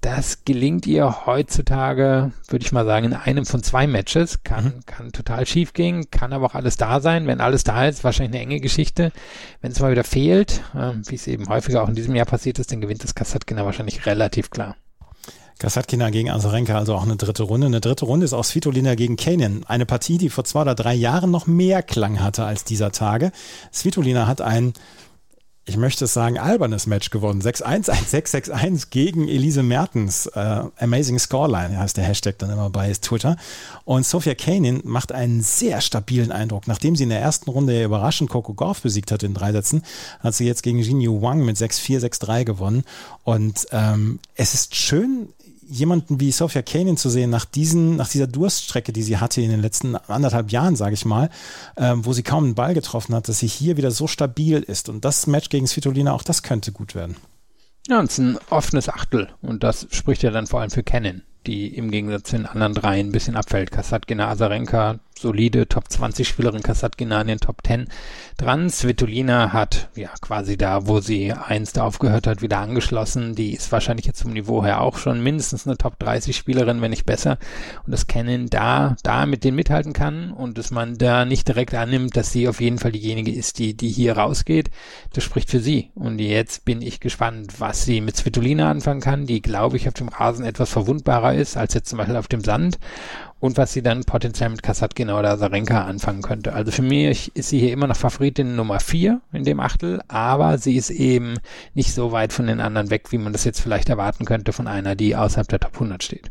[0.00, 4.44] Das gelingt ihr heutzutage, würde ich mal sagen, in einem von zwei Matches.
[4.44, 4.86] Kann, mhm.
[4.86, 7.26] kann total schief gehen, kann aber auch alles da sein.
[7.26, 9.10] Wenn alles da ist, wahrscheinlich eine enge Geschichte.
[9.62, 12.58] Wenn es mal wieder fehlt, äh, wie es eben häufiger auch in diesem Jahr passiert
[12.58, 14.76] ist, dann gewinnt das Kassatkina wahrscheinlich relativ klar.
[15.58, 17.66] Kasatkina gegen Azarenka, also auch eine dritte Runde.
[17.66, 19.64] Eine dritte Runde ist auch Svitolina gegen Kanin.
[19.66, 23.32] Eine Partie, die vor zwei oder drei Jahren noch mehr Klang hatte als dieser Tage.
[23.72, 24.74] Svitolina hat ein
[25.68, 27.42] ich möchte es sagen, albernes Match gewonnen.
[27.42, 30.26] 6-1, 1-6-6-1 gegen Elise Mertens.
[30.26, 33.36] Äh, amazing Scoreline heißt der Hashtag dann immer bei Twitter.
[33.84, 36.68] Und Sophia Kanin macht einen sehr stabilen Eindruck.
[36.68, 39.82] Nachdem sie in der ersten Runde überraschend Coco Golf besiegt hat in drei Sätzen,
[40.20, 42.84] hat sie jetzt gegen Jinyu Wang mit 6-4, 6-3 gewonnen.
[43.24, 45.30] Und ähm, es ist schön,
[45.68, 49.50] jemanden wie Sophia Kanin zu sehen, nach, diesen, nach dieser Durststrecke, die sie hatte in
[49.50, 51.30] den letzten anderthalb Jahren, sage ich mal,
[51.76, 54.88] ähm, wo sie kaum einen Ball getroffen hat, dass sie hier wieder so stabil ist.
[54.88, 57.16] Und das Match gegen Svitolina, auch das könnte gut werden.
[57.88, 59.28] Ja, und es ist ein offenes Achtel.
[59.42, 62.74] Und das spricht ja dann vor allem für Cannon, die im Gegensatz zu den anderen
[62.74, 63.70] dreien ein bisschen abfällt.
[63.70, 67.86] Kasatkina, Azarenka, solide Top 20 Spielerin Kasatkina in den Top 10
[68.36, 68.68] dran.
[68.68, 73.34] Svitolina hat ja quasi da, wo sie einst aufgehört hat, wieder angeschlossen.
[73.34, 76.90] Die ist wahrscheinlich jetzt vom Niveau her auch schon mindestens eine Top 30 Spielerin, wenn
[76.90, 77.38] nicht besser.
[77.86, 81.74] Und das Kennen da, da mit denen mithalten kann und dass man da nicht direkt
[81.74, 84.70] annimmt, dass sie auf jeden Fall diejenige ist, die, die hier rausgeht,
[85.14, 85.90] das spricht für sie.
[85.94, 89.94] Und jetzt bin ich gespannt, was sie mit Svitolina anfangen kann, die glaube ich auf
[89.94, 92.78] dem Rasen etwas verwundbarer ist als jetzt zum Beispiel auf dem Sand
[93.38, 96.52] und was sie dann potenziell mit Kasatkina oder Sarenka anfangen könnte.
[96.52, 100.58] Also für mich ist sie hier immer noch Favoritin Nummer 4 in dem Achtel, aber
[100.58, 101.34] sie ist eben
[101.74, 104.66] nicht so weit von den anderen weg, wie man das jetzt vielleicht erwarten könnte von
[104.66, 106.30] einer, die außerhalb der Top 100 steht.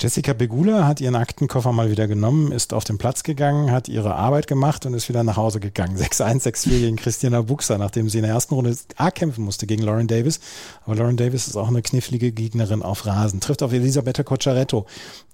[0.00, 4.16] Jessica Begula hat ihren Aktenkoffer mal wieder genommen, ist auf den Platz gegangen, hat ihre
[4.16, 5.96] Arbeit gemacht und ist wieder nach Hause gegangen.
[5.98, 9.82] 6-1, 6-4 gegen Christina Buxer, nachdem sie in der ersten Runde A kämpfen musste gegen
[9.82, 10.40] Lauren Davis.
[10.84, 13.38] Aber Lauren Davis ist auch eine knifflige Gegnerin auf Rasen.
[13.38, 14.84] Trifft auf Elisabetta Cocciaretto.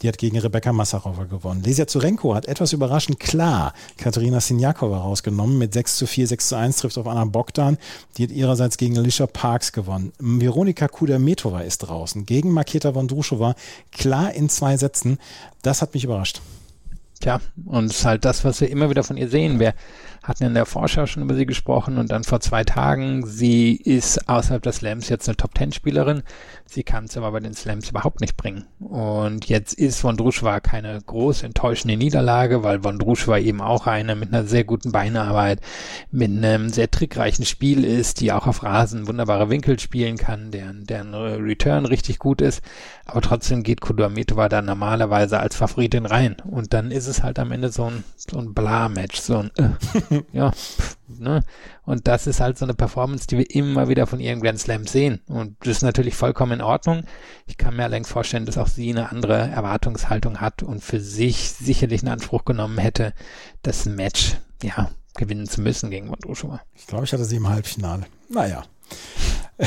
[0.03, 1.63] Die hat gegen Rebecca Massarova gewonnen.
[1.63, 6.57] Lesia Zurenko hat etwas überraschend klar Katharina Sinjakova rausgenommen mit 6 zu 4, 6 zu
[6.57, 7.79] 1, trifft auf Anna Bogdan.
[8.19, 10.13] Die hat ihrerseits gegen Alicia Parks gewonnen.
[10.19, 12.27] Veronika Kudermetova ist draußen.
[12.27, 13.55] Gegen Maketa Vondrushova
[13.91, 15.19] klar in zwei Sätzen.
[15.63, 16.41] Das hat mich überrascht.
[17.21, 19.61] Tja, und es ist halt das, was wir immer wieder von ihr sehen.
[19.61, 19.75] Wir
[20.23, 24.29] hatten in der Vorschau schon über sie gesprochen und dann vor zwei Tagen, sie ist
[24.29, 26.23] außerhalb des Slams jetzt eine Top-Ten-Spielerin.
[26.67, 28.65] Sie kann es aber bei den Slams überhaupt nicht bringen.
[28.79, 34.45] Und jetzt ist Vondrushova keine groß enttäuschende Niederlage, weil Vondrushova eben auch eine mit einer
[34.45, 35.61] sehr guten Beinarbeit,
[36.11, 40.85] mit einem sehr trickreichen Spiel ist, die auch auf Rasen wunderbare Winkel spielen kann, deren,
[40.85, 42.63] deren Return richtig gut ist.
[43.05, 46.37] Aber trotzdem geht Kudametova da normalerweise als Favoritin rein.
[46.49, 49.71] Und dann ist es halt am Ende so ein, so ein Bla-Match, so ein, äh,
[50.33, 50.53] ja,
[51.09, 51.43] ne?
[51.85, 54.93] Und das ist halt so eine Performance, die wir immer wieder von ihren Grand Slams
[54.93, 55.21] sehen.
[55.29, 57.05] Und das ist natürlich vollkommen in Ordnung.
[57.47, 61.51] Ich kann mir allerdings vorstellen, dass auch sie eine andere Erwartungshaltung hat und für sich
[61.53, 63.15] sicherlich einen Anspruch genommen hätte,
[63.63, 66.61] das Match, ja, gewinnen zu müssen gegen Wondrushova.
[66.75, 68.05] Ich glaube, ich hatte sie im Halbfinale.
[68.29, 68.63] Naja.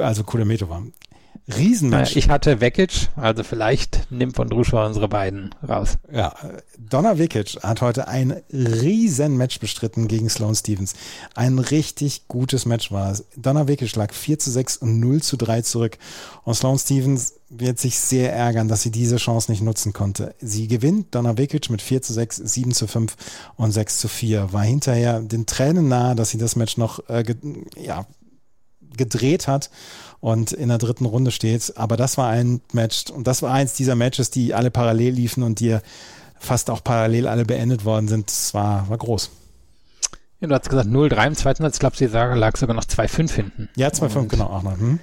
[0.00, 0.82] Also Kudametova.
[1.56, 2.16] Riesenmatch.
[2.16, 5.98] Ich hatte Vekic, also vielleicht nimmt von Druscha unsere beiden raus.
[6.12, 6.34] Ja,
[6.78, 10.94] Donna Vekic hat heute ein Riesenmatch bestritten gegen Sloane Stevens.
[11.34, 13.24] Ein richtig gutes Match war es.
[13.36, 15.98] Donna Vekic lag 4 zu 6 und 0 zu 3 zurück.
[16.44, 20.34] Und Sloane Stevens wird sich sehr ärgern, dass sie diese Chance nicht nutzen konnte.
[20.40, 23.16] Sie gewinnt Donna Vekic mit 4 zu 6, 7 zu 5
[23.56, 24.52] und 6 zu 4.
[24.52, 27.24] War hinterher den Tränen nahe, dass sie das Match noch äh,
[27.76, 28.06] ja,
[28.96, 29.70] gedreht hat
[30.20, 31.76] und in der dritten Runde steht.
[31.76, 35.42] Aber das war ein Match und das war eins dieser Matches, die alle parallel liefen
[35.42, 35.78] und die
[36.38, 38.28] fast auch parallel alle beendet worden sind.
[38.28, 39.30] Das war, war groß.
[40.40, 41.74] Ja, du hast gesagt 0-3 im zweiten Satz.
[41.74, 43.68] Ich glaube, sie lag sogar noch 2-5 hinten.
[43.76, 44.78] Ja, 2-5, genau, auch noch.
[44.78, 44.98] Hm?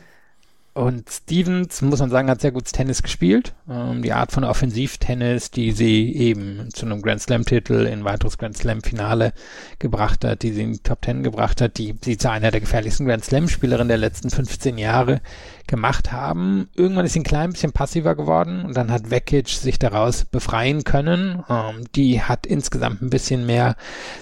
[0.78, 3.56] Und Stevens, muss man sagen, hat sehr gutes Tennis gespielt.
[3.68, 8.56] Ähm, die Art von Offensivtennis, die sie eben zu einem Grand Slam-Titel in weiteres Grand
[8.56, 9.34] Slam-Finale
[9.80, 12.62] gebracht hat, die sie in die Top Ten gebracht hat, die sie zu einer der
[12.62, 15.22] gefährlichsten Grand Slam-Spielerinnen der letzten 15 Jahre
[15.66, 16.70] gemacht haben.
[16.76, 20.84] Irgendwann ist sie ein klein bisschen passiver geworden und dann hat Vekic sich daraus befreien
[20.84, 21.44] können.
[21.50, 23.76] Ähm, die hat insgesamt ein bisschen mehr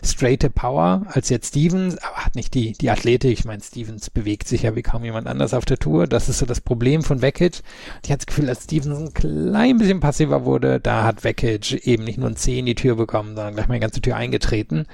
[0.04, 3.40] straighte Power als jetzt Stevens, aber hat nicht die, die Athletik.
[3.40, 6.08] Ich meine, Stevens bewegt sich ja wie kaum jemand anders auf der Tour.
[6.08, 7.62] Das ist so das Problem von Vekic.
[8.04, 12.04] Ich hatte das Gefühl, als Stevens ein klein bisschen passiver wurde, da hat Vekic eben
[12.04, 14.86] nicht nur ein C in die Tür bekommen, sondern gleich mal die ganze Tür eingetreten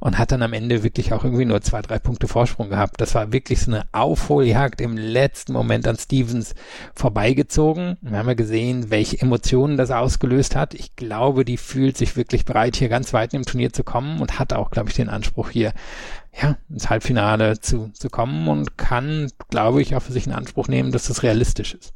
[0.00, 3.00] und hat dann am Ende wirklich auch irgendwie nur zwei, drei Punkte Vorsprung gehabt.
[3.00, 6.54] Das war wirklich so eine Aufholjagd im letzten Moment an Stevens
[6.94, 7.96] vorbeigezogen.
[8.00, 10.74] Wir haben ja gesehen, welche Emotionen das ausgelöst hat.
[10.74, 14.38] Ich glaube, die fühlt sich wirklich bereit, hier ganz weit im Turnier zu kommen und
[14.38, 15.72] hat auch, glaube ich, den Anspruch hier
[16.40, 20.68] ja, ins Halbfinale zu, zu kommen und kann, glaube ich, auch für sich in Anspruch
[20.68, 21.92] nehmen, dass das realistisch ist.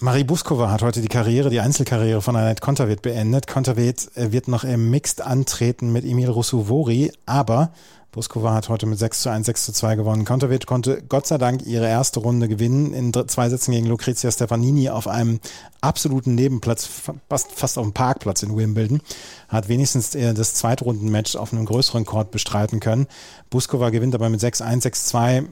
[0.00, 3.46] Marie Buskova hat heute die Karriere, die Einzelkarriere von Annette Konterweht beendet.
[3.46, 7.72] Konterweht äh, wird noch im Mixed antreten mit Emil Russuvori, aber
[8.14, 10.24] Buskova hat heute mit 6 zu 1, 6 zu 2 gewonnen.
[10.24, 14.88] Konterweht konnte Gott sei Dank ihre erste Runde gewinnen in zwei Sätzen gegen Lucrezia Stefanini
[14.88, 15.40] auf einem
[15.80, 16.86] absoluten Nebenplatz,
[17.28, 19.00] fast, fast auf dem Parkplatz in Wimbledon.
[19.48, 23.08] Hat wenigstens äh, das Zweitrundenmatch auf einem größeren Court bestreiten können.
[23.50, 25.42] Buskova gewinnt aber mit 6 1, 6 2.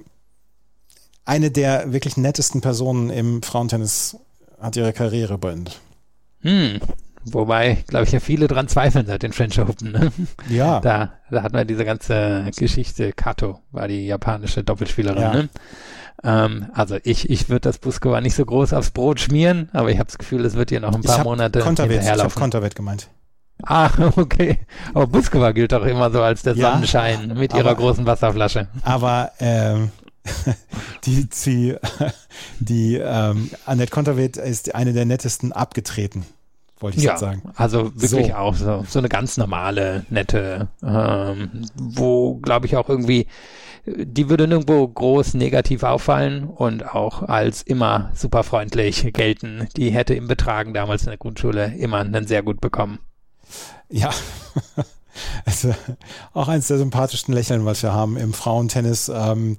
[1.25, 4.17] Eine der wirklich nettesten Personen im Frauentennis
[4.61, 5.81] hat ihre Karriere beendet.
[6.43, 6.81] Hm,
[7.25, 9.93] Wobei, glaube ich, ja viele dran zweifeln seit den French Open.
[9.93, 10.13] Ne?
[10.49, 10.81] Ja.
[10.83, 13.13] Da, da hatten wir diese ganze Geschichte.
[13.13, 15.23] Kato war die japanische Doppelspielerin.
[15.23, 15.33] Ja.
[15.33, 15.49] Ne?
[16.25, 19.99] Ähm, also ich, ich würde das Buskova nicht so groß aufs Brot schmieren, aber ich
[19.99, 22.29] habe das Gefühl, es wird hier noch ein paar Monate Konterwett, hinterherlaufen.
[22.29, 23.09] Ich habe Konterwett gemeint.
[23.63, 24.59] Ah, okay.
[24.95, 28.69] Aber Buskova gilt doch immer so als der ja, Sonnenschein mit ihrer großen Wasserflasche.
[28.83, 29.91] Aber ähm,
[31.05, 31.77] die, die,
[32.61, 36.25] die ähm, Annette Konterwett ist eine der nettesten abgetreten
[36.83, 37.43] wollte ich ja, sagen.
[37.57, 38.35] Also wirklich so.
[38.35, 43.27] auch so, so eine ganz normale, nette, ähm, wo, glaube ich, auch irgendwie,
[43.85, 49.69] die würde nirgendwo groß negativ auffallen und auch als immer super freundlich gelten.
[49.77, 52.99] Die hätte im Betragen damals in der Grundschule immer einen sehr gut bekommen.
[53.89, 54.11] Ja.
[55.45, 55.75] also
[56.33, 59.11] auch eines der sympathischsten Lächeln, was wir haben im Frauentennis.
[59.15, 59.57] Ähm,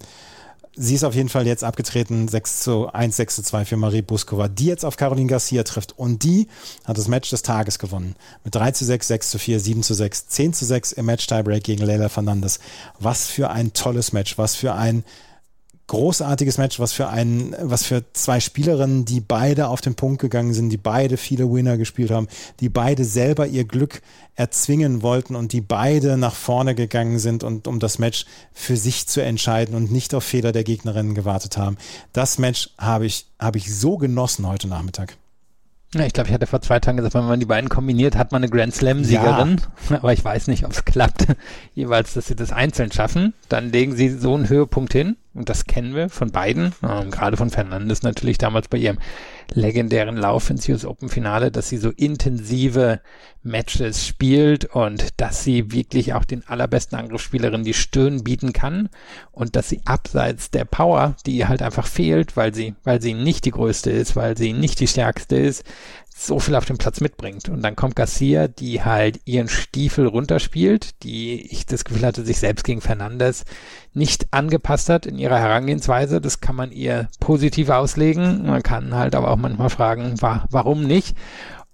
[0.76, 4.02] sie ist auf jeden Fall jetzt abgetreten, 6 zu 1, 6 zu 2 für Marie
[4.02, 5.98] Buskova, die jetzt auf Caroline Garcia trifft.
[5.98, 6.48] Und die
[6.86, 8.16] hat das Match des Tages gewonnen.
[8.44, 11.64] Mit 3 zu 6, 6 zu 4, 7 zu 6, 10 zu 6 im Match-Tiebreak
[11.64, 12.60] gegen Leila Fernandes.
[13.00, 15.04] Was für ein tolles Match, was für ein
[15.88, 20.54] großartiges Match, was für einen, was für zwei Spielerinnen, die beide auf den Punkt gegangen
[20.54, 22.28] sind, die beide viele Winner gespielt haben,
[22.60, 24.02] die beide selber ihr Glück
[24.36, 29.08] erzwingen wollten und die beide nach vorne gegangen sind und um das Match für sich
[29.08, 31.78] zu entscheiden und nicht auf Fehler der Gegnerinnen gewartet haben.
[32.14, 35.18] Das Match habe ich, habe ich so genossen heute Nachmittag.
[35.94, 38.32] Ja, ich glaube, ich hatte vor zwei Tagen gesagt, wenn man die beiden kombiniert, hat
[38.32, 39.62] man eine Grand Slam-Siegerin.
[39.90, 39.98] Ja.
[39.98, 41.28] Aber ich weiß nicht, ob es klappt,
[41.76, 43.34] jeweils, dass sie das einzeln schaffen.
[43.50, 45.18] Dann legen sie so einen Höhepunkt hin.
[45.34, 46.74] Und das kennen wir von beiden.
[46.84, 48.98] Ähm, gerade von Fernandes natürlich damals bei ihrem
[49.54, 53.02] legendären Lauf ins US Open Finale, dass sie so intensive
[53.44, 58.90] Matches spielt und dass sie wirklich auch den allerbesten Angriffsspielerinnen die Stirn bieten kann
[59.32, 63.14] und dass sie abseits der Power, die ihr halt einfach fehlt, weil sie, weil sie
[63.14, 65.66] nicht die größte ist, weil sie nicht die stärkste ist,
[66.16, 67.50] so viel auf dem Platz mitbringt.
[67.50, 72.40] Und dann kommt Garcia, die halt ihren Stiefel runterspielt, die ich das Gefühl hatte, sich
[72.40, 73.46] selbst gegen Fernandes
[73.94, 76.22] nicht angepasst hat in ihrer Herangehensweise.
[76.22, 78.46] Das kann man ihr positiv auslegen.
[78.46, 81.16] Man kann halt aber auch manchmal fragen, wa warum nicht?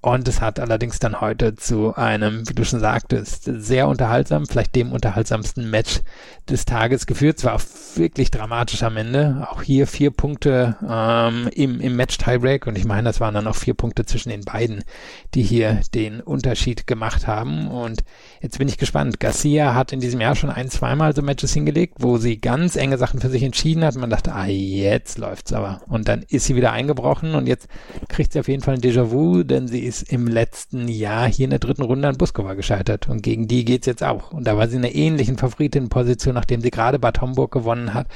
[0.02, 4.74] Und es hat allerdings dann heute zu einem, wie du schon sagtest, sehr unterhaltsam, vielleicht
[4.76, 6.00] dem unterhaltsamsten Match
[6.48, 7.40] des Tages geführt.
[7.40, 7.60] Es war
[7.96, 9.46] wirklich dramatisch am Ende.
[9.52, 12.66] Auch hier vier Punkte ähm, im, im Match-Tiebreak.
[12.66, 14.86] Und ich meine, das waren dann auch vier Punkte zwischen den beiden,
[15.34, 17.68] die hier den Unterschied gemacht haben.
[17.68, 18.06] Und
[18.42, 19.20] jetzt bin ich gespannt.
[19.20, 22.98] Garcia hat in diesem Jahr schon ein, zweimal so Matches hingelegt, wo sie ganz enge
[22.98, 23.96] Sachen für sich entschieden hat.
[23.96, 25.82] Man dachte, ah, jetzt läuft's aber.
[25.88, 27.68] Und dann ist sie wieder eingebrochen und jetzt
[28.08, 31.50] kriegt sie auf jeden Fall ein Déjà-vu, denn sie ist im letzten Jahr hier in
[31.50, 34.32] der dritten Runde an Buskova gescheitert und gegen die geht's jetzt auch.
[34.32, 38.08] Und da war sie in einer ähnlichen Favoritenposition, nachdem sie gerade Bad Homburg gewonnen hat,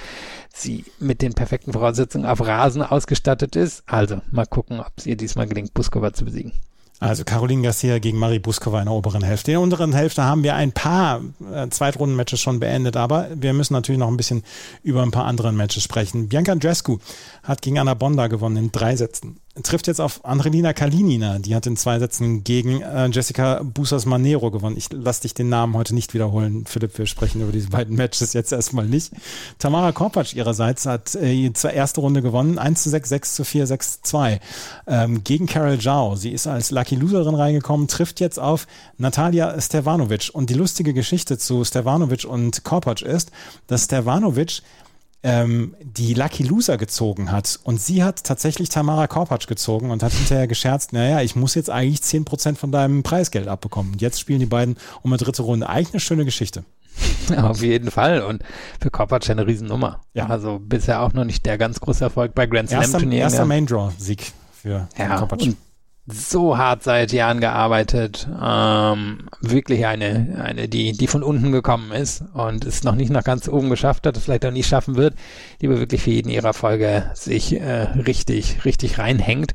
[0.53, 3.83] sie mit den perfekten Voraussetzungen auf Rasen ausgestattet ist.
[3.87, 6.53] Also mal gucken, ob es ihr diesmal gelingt, Buskova zu besiegen.
[6.99, 9.51] Also Caroline Garcia gegen Marie Buskova in der oberen Hälfte.
[9.51, 11.21] In der unteren Hälfte haben wir ein paar
[11.53, 14.43] äh, Zweitrunden-Matches schon beendet, aber wir müssen natürlich noch ein bisschen
[14.83, 16.29] über ein paar andere Matches sprechen.
[16.29, 16.99] Bianca Andrescu
[17.41, 21.67] hat gegen Anna Bonda gewonnen in drei Sätzen trifft jetzt auf Andrelina Kalinina, die hat
[21.67, 24.77] in zwei Sätzen gegen äh, Jessica Busas Manero gewonnen.
[24.77, 28.33] Ich lasse dich den Namen heute nicht wiederholen, Philipp, wir sprechen über diese beiden Matches
[28.33, 29.11] jetzt erstmal nicht.
[29.59, 33.67] Tamara Korpatsch ihrerseits hat äh, die erste Runde gewonnen, 1 zu 6, 6 zu 4,
[33.67, 34.39] 6 zu 2
[34.87, 36.15] ähm, gegen Carol Zhao.
[36.15, 38.65] Sie ist als Lucky Loserin reingekommen, trifft jetzt auf
[38.97, 40.31] Natalia Stevanovic.
[40.33, 43.31] Und die lustige Geschichte zu Stevanovic und Korpatsch ist,
[43.67, 44.61] dass Stevanovic
[45.23, 47.59] ähm, die Lucky Loser gezogen hat.
[47.63, 51.69] Und sie hat tatsächlich Tamara Korpatsch gezogen und hat hinterher gescherzt, naja, ich muss jetzt
[51.69, 53.93] eigentlich zehn Prozent von deinem Preisgeld abbekommen.
[53.93, 55.69] Und jetzt spielen die beiden um eine dritte Runde.
[55.69, 56.65] Eigentlich eine schöne Geschichte.
[57.37, 58.21] Auf jeden Fall.
[58.21, 58.43] Und
[58.79, 60.01] für Korpatsch eine Riesennummer.
[60.13, 60.27] Ja.
[60.27, 63.11] Also bisher auch noch nicht der ganz große Erfolg bei Grand Slam Turnieren.
[63.13, 65.49] Erster, erster Main Draw Sieg für ja, Korpatsch
[66.05, 68.27] so hart seit Jahren gearbeitet.
[68.41, 73.23] Ähm, wirklich eine, eine, die, die von unten gekommen ist und es noch nicht nach
[73.23, 75.15] ganz oben geschafft hat, es vielleicht auch nie schaffen wird,
[75.61, 79.53] die aber wirklich für jeden ihrer Folge sich äh, richtig, richtig reinhängt.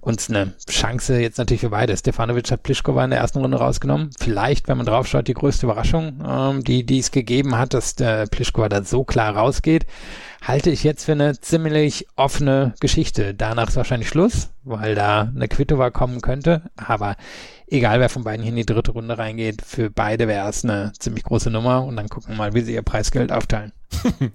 [0.00, 1.96] Und eine Chance jetzt natürlich für beide.
[1.96, 4.10] Stefanovic hat Pliskova in der ersten Runde rausgenommen.
[4.18, 8.26] Vielleicht, wenn man draufschaut, die größte Überraschung, ähm, die, die es gegeben hat, dass der
[8.26, 9.86] Pliskova da so klar rausgeht
[10.42, 13.34] halte ich jetzt für eine ziemlich offene Geschichte.
[13.34, 16.62] Danach ist wahrscheinlich Schluss, weil da eine Quitova kommen könnte.
[16.76, 17.16] Aber
[17.70, 20.92] egal, wer von beiden hier in die dritte Runde reingeht, für beide wäre es eine
[20.98, 23.72] ziemlich große Nummer und dann gucken wir mal, wie sie ihr Preisgeld aufteilen.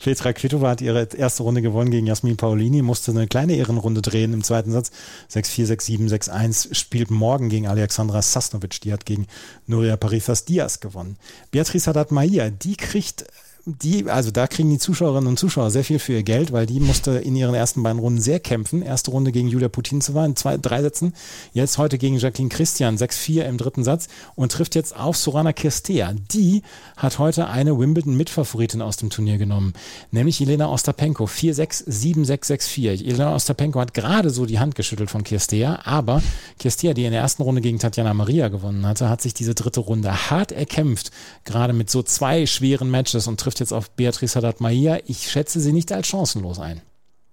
[0.00, 4.32] Petra Kvitova hat ihre erste Runde gewonnen gegen Jasmin Paolini, musste eine kleine Ehrenrunde drehen
[4.32, 4.90] im zweiten Satz.
[5.30, 8.80] 6-4, 6-7, 6-1, spielt morgen gegen Alexandra Sasnovic.
[8.80, 9.26] Die hat gegen
[9.66, 11.16] Nuria Parifas Diaz gewonnen.
[11.50, 13.26] Beatrice Haddad-Maia, die kriegt
[13.66, 16.80] die, also da kriegen die Zuschauerinnen und Zuschauer sehr viel für ihr Geld, weil die
[16.80, 18.82] musste in ihren ersten beiden Runden sehr kämpfen.
[18.82, 21.14] Erste Runde gegen Julia Putintseva in zwei, drei Sätzen.
[21.52, 26.14] Jetzt heute gegen Jacqueline Christian 6-4 im dritten Satz und trifft jetzt auf Sorana Kirstea.
[26.32, 26.62] Die
[26.96, 29.74] hat heute eine Wimbledon-Mitfavoritin aus dem Turnier genommen,
[30.10, 31.24] nämlich Elena Ostapenko.
[31.24, 33.04] 4-6, 7-6, 6-4.
[33.04, 36.22] Elena Ostapenko hat gerade so die Hand geschüttelt von Kirstea, aber
[36.58, 39.80] Kirstea, die in der ersten Runde gegen Tatjana Maria gewonnen hatte, hat sich diese dritte
[39.80, 41.10] Runde hart erkämpft,
[41.44, 44.98] gerade mit so zwei schweren Matches und trifft jetzt auf Beatrice Haddad-Maia.
[45.06, 46.82] Ich schätze sie nicht als chancenlos ein.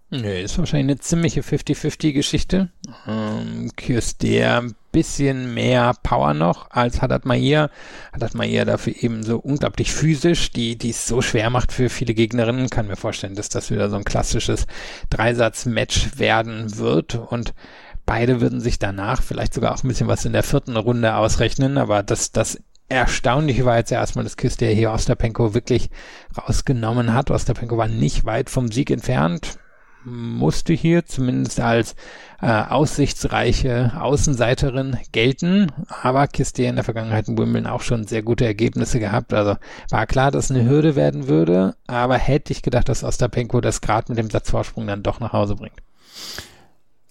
[0.09, 2.70] Nee, ist wahrscheinlich eine ziemliche 50-50-Geschichte.
[3.05, 7.70] Ähm, Kirstea ein bisschen mehr Power noch als Haddad Maia.
[8.13, 12.13] Haddad Maia dafür eben so unglaublich physisch, die, die es so schwer macht für viele
[12.13, 12.70] Gegnerinnen.
[12.70, 14.65] Kann mir vorstellen, dass das wieder so ein klassisches
[15.09, 17.53] Dreisatz-Match werden wird und
[18.05, 21.78] beide würden sich danach vielleicht sogar auch ein bisschen was in der vierten Runde ausrechnen,
[21.78, 22.57] aber dass das
[22.90, 25.90] Erstaunlich war jetzt erstmal, dass Küste hier Ostapenko wirklich
[26.38, 27.32] rausgenommen hat.
[27.32, 29.60] Ostapenko war nicht weit vom Sieg entfernt.
[30.06, 31.96] musste hier zumindest als
[32.42, 35.72] äh, aussichtsreiche Außenseiterin gelten,
[36.02, 39.34] aber Kiste in der Vergangenheit in Wimbledon auch schon sehr gute Ergebnisse gehabt.
[39.34, 39.58] Also
[39.90, 44.10] war klar, dass eine Hürde werden würde, aber hätte ich gedacht, dass Ostapenko das gerade
[44.10, 45.82] mit dem Satzvorsprung dann doch nach Hause bringt.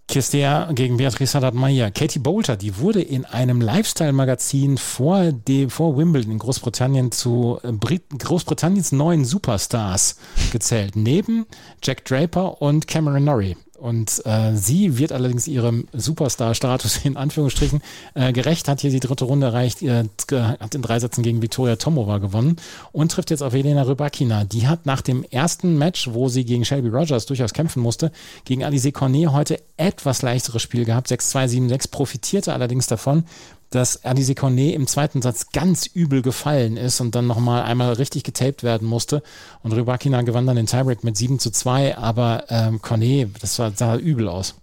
[0.08, 1.90] Kirstea gegen Beatrice Haddad-Maia.
[1.90, 5.32] Katie Bolter, die wurde in einem Lifestyle-Magazin vor,
[5.68, 10.16] vor Wimbledon in Großbritannien zu äh, Brit Großbritanniens neuen Superstars
[10.52, 10.94] gezählt.
[10.94, 11.46] Neben
[11.82, 13.56] Jack Draper und Cameron Norrie.
[13.78, 17.82] Und äh, sie wird allerdings ihrem Superstar-Status in Anführungsstrichen
[18.14, 21.76] äh, gerecht, hat hier die dritte Runde erreicht, äh, hat in drei Sätzen gegen Viktoria
[21.76, 22.56] Tomova gewonnen
[22.92, 24.44] und trifft jetzt auf Elena Rybakina.
[24.44, 28.12] Die hat nach dem ersten Match, wo sie gegen Shelby Rogers durchaus kämpfen musste,
[28.44, 33.24] gegen Alice Cornet heute etwas leichteres Spiel gehabt, 6-2, 7-6, profitierte allerdings davon,
[33.70, 38.22] dass Adi Cornet im zweiten Satz ganz übel gefallen ist und dann nochmal einmal richtig
[38.24, 39.22] getaped werden musste.
[39.62, 43.72] Und Rybakina gewann dann den Tiebreak mit 7 zu 2, aber ähm, Cornet, das sah,
[43.74, 44.54] sah übel aus.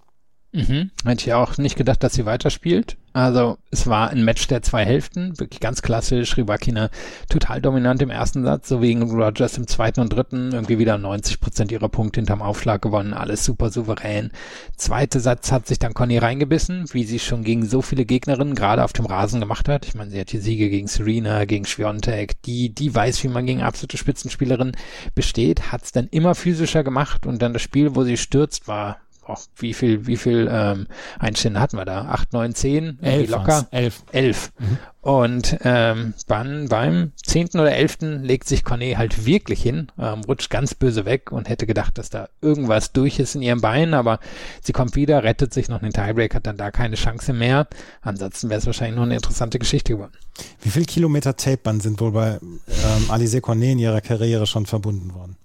[0.54, 0.91] Mhm.
[1.04, 2.95] Hätte ich auch nicht gedacht, dass sie weiterspielt.
[3.12, 6.36] Also es war ein Match der zwei Hälften, wirklich ganz klassisch.
[6.36, 6.89] Rybakina
[7.30, 11.39] total dominant im ersten Satz, so wegen Rogers im zweiten und dritten irgendwie wieder 90
[11.39, 14.32] Prozent ihrer Punkte hinterm Aufschlag gewonnen, alles super souverän.
[14.78, 18.84] Zweiter Satz hat sich dann Conny reingebissen, wie sie schon gegen so viele Gegnerinnen gerade
[18.84, 19.86] auf dem Rasen gemacht hat.
[19.86, 23.45] Ich meine, sie hat hier Siege gegen Serena, gegen Schwiontek, die, die weiß, wie man
[23.45, 24.76] gegen absolute Spitzenspielerinnen
[25.14, 28.97] besteht, hat es dann immer physischer gemacht und dann das Spiel, wo sie stürzt, war
[29.28, 30.88] oh, wie viel, wie viel ähm,
[31.19, 32.05] Einstände hatten wir da?
[32.05, 32.97] Acht, neun, zehn?
[33.01, 33.67] Elf locker?
[33.71, 34.03] Elf.
[34.11, 34.51] Elf.
[34.59, 34.78] Mhm.
[35.03, 40.49] Und ähm, beim, beim zehnten oder elften legt sich Cornet halt wirklich hin, ähm, rutscht
[40.49, 44.21] ganz böse weg und hätte gedacht, dass da irgendwas durch ist in ihrem Bein, aber
[44.61, 47.67] sie kommt wieder, rettet sich noch den Tiebreak, hat dann da keine Chance mehr.
[48.01, 50.13] Ansonsten wäre es wahrscheinlich noch eine interessante Geschichte geworden.
[50.61, 55.13] Wie viel Kilometer Tapeband sind wohl bei ähm, Alice Cornet in ihrer Karriere schon verbunden
[55.13, 55.36] worden?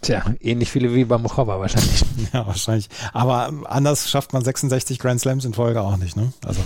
[0.00, 2.04] Tja, ähnlich viele wie bei Muchova wahrscheinlich.
[2.34, 2.90] Ja, wahrscheinlich.
[3.14, 6.32] Aber anders schafft man 66 Grand Slams in Folge auch nicht, ne?
[6.44, 6.60] Also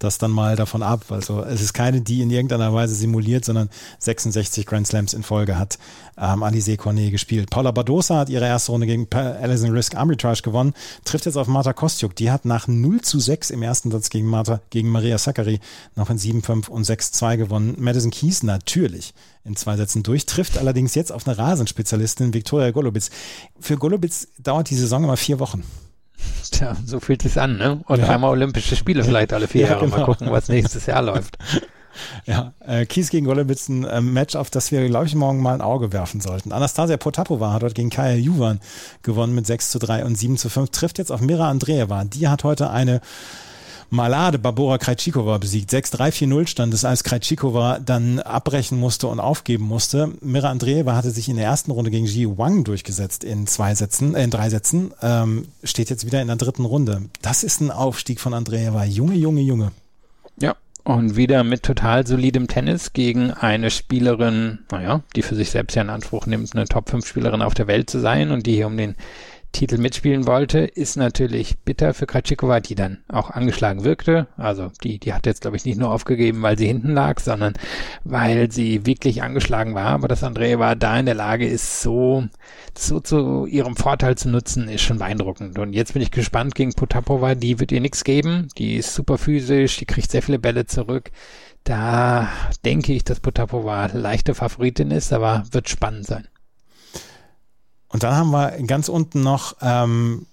[0.00, 1.04] das dann mal davon ab.
[1.10, 3.68] Also es ist keine, die in irgendeiner Weise simuliert, sondern
[4.00, 5.78] 66 Grand Slams in Folge hat
[6.18, 7.50] ähm, Alizé Cornet gespielt.
[7.50, 10.74] Paula Badosa hat ihre erste Runde gegen Alison Risk Arbitrage gewonnen,
[11.04, 12.16] trifft jetzt auf Marta Kostjuk.
[12.16, 15.60] Die hat nach 0 zu 6 im ersten Satz gegen Marta, gegen Maria Sakkari
[15.94, 17.76] noch in 7-5 und 6-2 gewonnen.
[17.78, 19.14] Madison Keys natürlich
[19.44, 23.10] in zwei Sätzen durch, trifft allerdings jetzt auf eine Rasenspezialistin Viktoria Golubitz.
[23.60, 25.64] Für Golubitz dauert die Saison immer vier Wochen.
[26.50, 27.80] Tja, so fühlt sich's an, ne?
[27.86, 28.08] Und ja.
[28.08, 29.84] einmal Olympische Spiele vielleicht alle vier ja, Jahre.
[29.84, 29.98] Genau.
[29.98, 31.38] Mal gucken, was nächstes Jahr läuft.
[32.26, 35.54] Ja, äh, Kies gegen Golubitz ein äh, Match, auf das wir, glaube ich, morgen mal
[35.54, 36.52] ein Auge werfen sollten.
[36.52, 38.60] Anastasia Potapova hat heute gegen Kaya Juvan
[39.02, 42.04] gewonnen mit 6 zu 3 und 7 zu 5, trifft jetzt auf Mira Andreeva.
[42.04, 43.00] Die hat heute eine
[43.90, 45.70] Malade Barbora Krejcikova besiegt.
[45.70, 50.12] 6-3-4-0 stand es, als Krejcikova dann abbrechen musste und aufgeben musste.
[50.20, 54.14] Mira Andreeva hatte sich in der ersten Runde gegen Ji Wang durchgesetzt in zwei Sätzen,
[54.14, 57.02] äh, in drei Sätzen, ähm, steht jetzt wieder in der dritten Runde.
[57.22, 58.84] Das ist ein Aufstieg von Andreeva.
[58.84, 59.72] Junge, Junge, Junge.
[60.40, 65.74] Ja, und wieder mit total solidem Tennis gegen eine Spielerin, naja, die für sich selbst
[65.74, 68.76] ja in Anspruch nimmt, eine Top-5-Spielerin auf der Welt zu sein und die hier um
[68.76, 68.94] den
[69.54, 74.26] Titel mitspielen wollte, ist natürlich bitter für Kratschikova, die dann auch angeschlagen wirkte.
[74.36, 77.54] Also die, die hat jetzt, glaube ich, nicht nur aufgegeben, weil sie hinten lag, sondern
[78.02, 79.86] weil sie wirklich angeschlagen war.
[79.86, 82.24] Aber dass Andrea da in der Lage ist, so,
[82.76, 85.58] so zu ihrem Vorteil zu nutzen, ist schon beeindruckend.
[85.58, 88.48] Und jetzt bin ich gespannt gegen Potapova, die wird ihr nichts geben.
[88.58, 91.10] Die ist super physisch, die kriegt sehr viele Bälle zurück.
[91.62, 92.28] Da
[92.64, 96.28] denke ich, dass Potapova leichte Favoritin ist, aber wird spannend sein.
[97.94, 100.26] Und dann haben wir ganz unten noch ähm,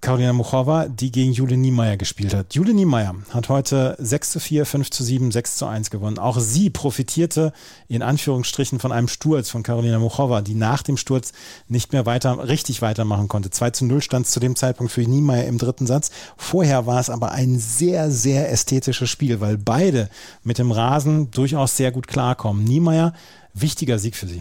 [0.00, 2.54] Karolina Muchova, die gegen Jule Niemeyer gespielt hat.
[2.54, 6.18] Jule Niemeyer hat heute 6 zu 4, 5 zu 7, 6 zu 1 gewonnen.
[6.18, 7.52] Auch sie profitierte
[7.88, 11.32] in Anführungsstrichen von einem Sturz von Karolina Muchova, die nach dem Sturz
[11.68, 13.50] nicht mehr weiter, richtig weitermachen konnte.
[13.50, 16.10] 2 zu 0 stand es zu dem Zeitpunkt für Niemeyer im dritten Satz.
[16.38, 20.08] Vorher war es aber ein sehr, sehr ästhetisches Spiel, weil beide
[20.42, 22.64] mit dem Rasen durchaus sehr gut klarkommen.
[22.64, 23.12] Niemeyer,
[23.52, 24.40] wichtiger Sieg für sie.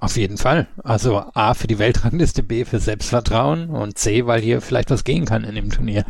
[0.00, 0.66] Auf jeden Fall.
[0.82, 5.26] Also A für die Weltrangliste, B für Selbstvertrauen und C, weil hier vielleicht was gehen
[5.26, 6.06] kann in dem Turnier.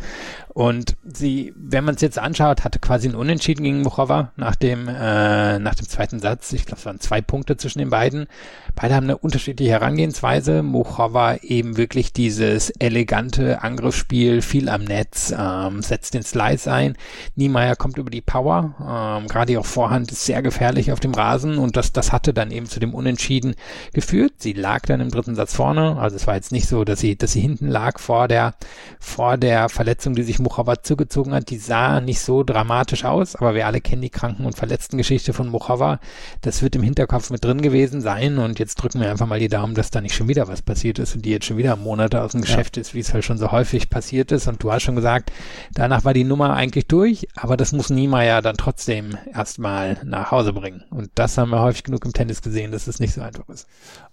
[0.53, 4.87] Und sie, wenn man es jetzt anschaut, hatte quasi ein Unentschieden gegen Muchova nach dem,
[4.87, 6.51] äh, nach dem zweiten Satz.
[6.51, 8.27] Ich glaube, es waren zwei Punkte zwischen den beiden.
[8.75, 10.61] Beide haben eine unterschiedliche Herangehensweise.
[10.61, 16.97] Muchova eben wirklich dieses elegante Angriffsspiel, viel am Netz, ähm, setzt den Slice ein.
[17.35, 18.75] Niemeyer kommt über die Power.
[18.79, 22.51] Ähm, Gerade ihre Vorhand ist sehr gefährlich auf dem Rasen und das, das hatte dann
[22.51, 23.55] eben zu dem Unentschieden
[23.93, 24.33] geführt.
[24.37, 25.97] Sie lag dann im dritten Satz vorne.
[25.97, 28.55] Also es war jetzt nicht so, dass sie, dass sie hinten lag vor der,
[28.99, 33.55] vor der Verletzung, die sich Muchova zugezogen hat, die sah nicht so dramatisch aus, aber
[33.55, 35.99] wir alle kennen die Kranken- und Verletzten-Geschichte von Muchova.
[36.41, 39.47] Das wird im Hinterkopf mit drin gewesen sein und jetzt drücken wir einfach mal die
[39.47, 42.21] Daumen, dass da nicht schon wieder was passiert ist und die jetzt schon wieder Monate
[42.21, 42.81] aus dem Geschäft ja.
[42.81, 44.47] ist, wie es halt schon so häufig passiert ist.
[44.47, 45.31] Und du hast schon gesagt,
[45.73, 50.53] danach war die Nummer eigentlich durch, aber das muss Niemeyer dann trotzdem erstmal nach Hause
[50.53, 50.83] bringen.
[50.89, 53.67] Und das haben wir häufig genug im Tennis gesehen, dass es nicht so einfach ist.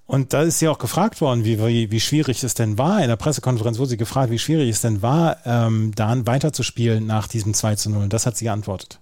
[0.09, 3.03] Und da ist sie auch gefragt worden, wie, wie, wie schwierig es denn war.
[3.03, 7.29] In der Pressekonferenz wurde sie gefragt, wie schwierig es denn war, ähm, dann weiterzuspielen nach
[7.29, 8.05] diesem 2 zu 0.
[8.05, 9.01] Und das hat sie geantwortet.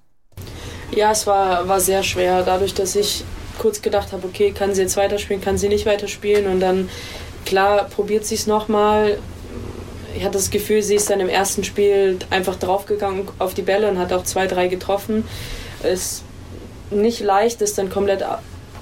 [0.90, 3.22] Ja, es war, war sehr schwer, dadurch, dass ich
[3.56, 6.48] kurz gedacht habe, okay, kann sie jetzt weiterspielen, kann sie nicht weiterspielen.
[6.48, 6.88] Und dann,
[7.44, 9.18] klar, probiert sie es nochmal.
[10.16, 13.88] Ich hatte das Gefühl, sie ist dann im ersten Spiel einfach draufgegangen auf die Bälle
[13.88, 15.22] und hat auch zwei, drei getroffen.
[15.84, 16.22] Es ist
[16.90, 18.24] nicht leicht, das dann komplett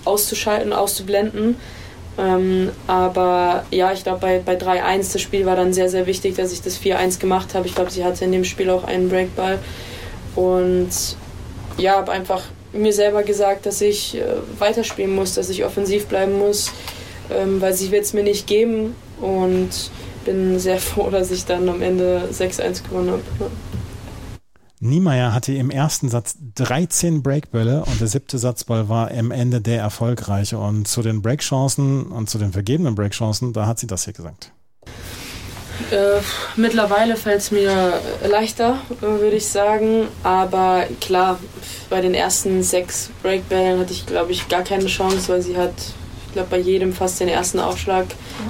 [0.07, 1.57] auszuschalten, auszublenden.
[2.17, 6.37] Ähm, aber ja, ich glaube, bei, bei 3-1 das Spiel war dann sehr, sehr wichtig,
[6.37, 7.67] dass ich das 4-1 gemacht habe.
[7.67, 9.59] Ich glaube, sie hatte in dem Spiel auch einen Breakball.
[10.37, 10.91] Und
[11.77, 12.43] ja, habe einfach
[12.73, 14.25] mir selber gesagt, dass ich äh,
[14.59, 16.73] weiterspielen muss, dass ich offensiv bleiben muss,
[17.31, 18.95] ähm, weil sie wird es mir nicht geben.
[19.21, 19.71] Und
[20.25, 23.23] bin sehr froh, dass ich dann am Ende 6-1 gewonnen habe.
[24.85, 29.81] Niemeyer hatte im ersten Satz 13 Breakbälle und der siebte Satzball war am Ende der
[29.81, 30.59] erfolgreiche.
[30.59, 34.53] Und zu den Breakchancen und zu den vergebenen Breakchancen, da hat sie das hier gesagt.
[35.91, 36.21] Äh,
[36.57, 40.07] mittlerweile fällt es mir leichter, würde ich sagen.
[40.23, 41.39] Aber klar,
[41.89, 45.73] bei den ersten sechs Breakbällen hatte ich, glaube ich, gar keine Chance, weil sie hat,
[46.27, 48.05] ich glaube, bei jedem fast den ersten Aufschlag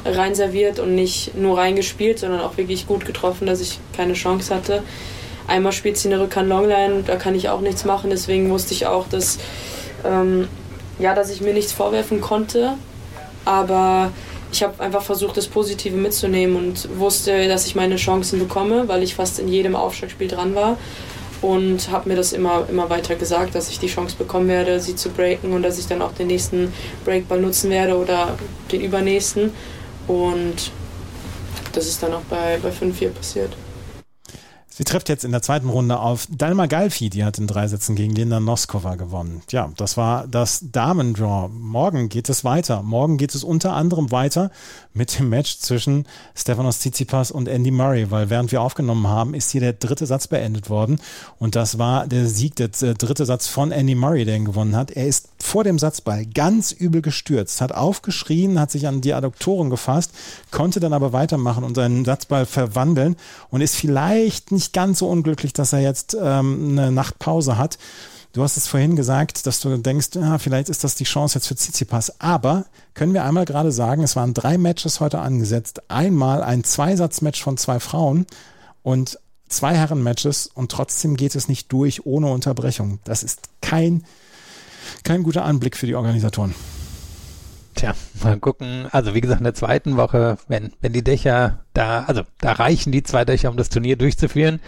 [0.04, 4.82] reinserviert und nicht nur reingespielt, sondern auch wirklich gut getroffen, dass ich keine Chance hatte.
[5.46, 8.10] Einmal spielt sie eine Rückhand Longline, da kann ich auch nichts machen.
[8.10, 9.38] Deswegen wusste ich auch, dass,
[10.04, 10.48] ähm,
[10.98, 12.74] ja, dass ich mir nichts vorwerfen konnte.
[13.44, 14.10] Aber
[14.52, 19.02] ich habe einfach versucht, das Positive mitzunehmen und wusste, dass ich meine Chancen bekomme, weil
[19.02, 20.78] ich fast in jedem Aufschlagspiel dran war.
[21.42, 24.96] Und habe mir das immer, immer weiter gesagt, dass ich die Chance bekommen werde, sie
[24.96, 26.72] zu breaken und dass ich dann auch den nächsten
[27.04, 28.38] Breakball nutzen werde oder
[28.72, 29.52] den übernächsten.
[30.06, 30.70] Und
[31.72, 33.52] das ist dann auch bei, bei 5-4 passiert.
[34.76, 37.94] Sie trifft jetzt in der zweiten Runde auf Dalma Galfi, die hat in drei Sätzen
[37.94, 39.40] gegen Linda Noskova gewonnen.
[39.50, 41.48] Ja, das war das Damendraw.
[41.48, 42.82] Morgen geht es weiter.
[42.82, 44.50] Morgen geht es unter anderem weiter
[44.92, 49.52] mit dem Match zwischen Stefanos Tsitsipas und Andy Murray, weil während wir aufgenommen haben, ist
[49.52, 50.98] hier der dritte Satz beendet worden
[51.38, 54.90] und das war der Sieg, der dritte Satz von Andy Murray, der ihn gewonnen hat.
[54.90, 59.70] Er ist vor dem Satzball ganz übel gestürzt, hat aufgeschrien, hat sich an die Adduktoren
[59.70, 60.10] gefasst,
[60.50, 63.14] konnte dann aber weitermachen und seinen Satzball verwandeln
[63.50, 67.78] und ist vielleicht nicht nicht ganz so unglücklich, dass er jetzt ähm, eine Nachtpause hat.
[68.32, 71.46] Du hast es vorhin gesagt, dass du denkst, ja, vielleicht ist das die Chance jetzt
[71.46, 72.20] für Tsitsipas.
[72.20, 75.82] Aber können wir einmal gerade sagen, es waren drei Matches heute angesetzt.
[75.88, 78.26] Einmal ein Zweisatzmatch von zwei Frauen
[78.82, 82.98] und zwei Herrenmatches und trotzdem geht es nicht durch ohne Unterbrechung.
[83.04, 84.04] Das ist kein,
[85.04, 86.54] kein guter Anblick für die Organisatoren.
[87.74, 88.86] Tja, mal gucken.
[88.92, 92.92] Also wie gesagt, in der zweiten Woche, wenn, wenn die Dächer da, also da reichen
[92.92, 94.60] die zwei Dächer, um das Turnier durchzuführen.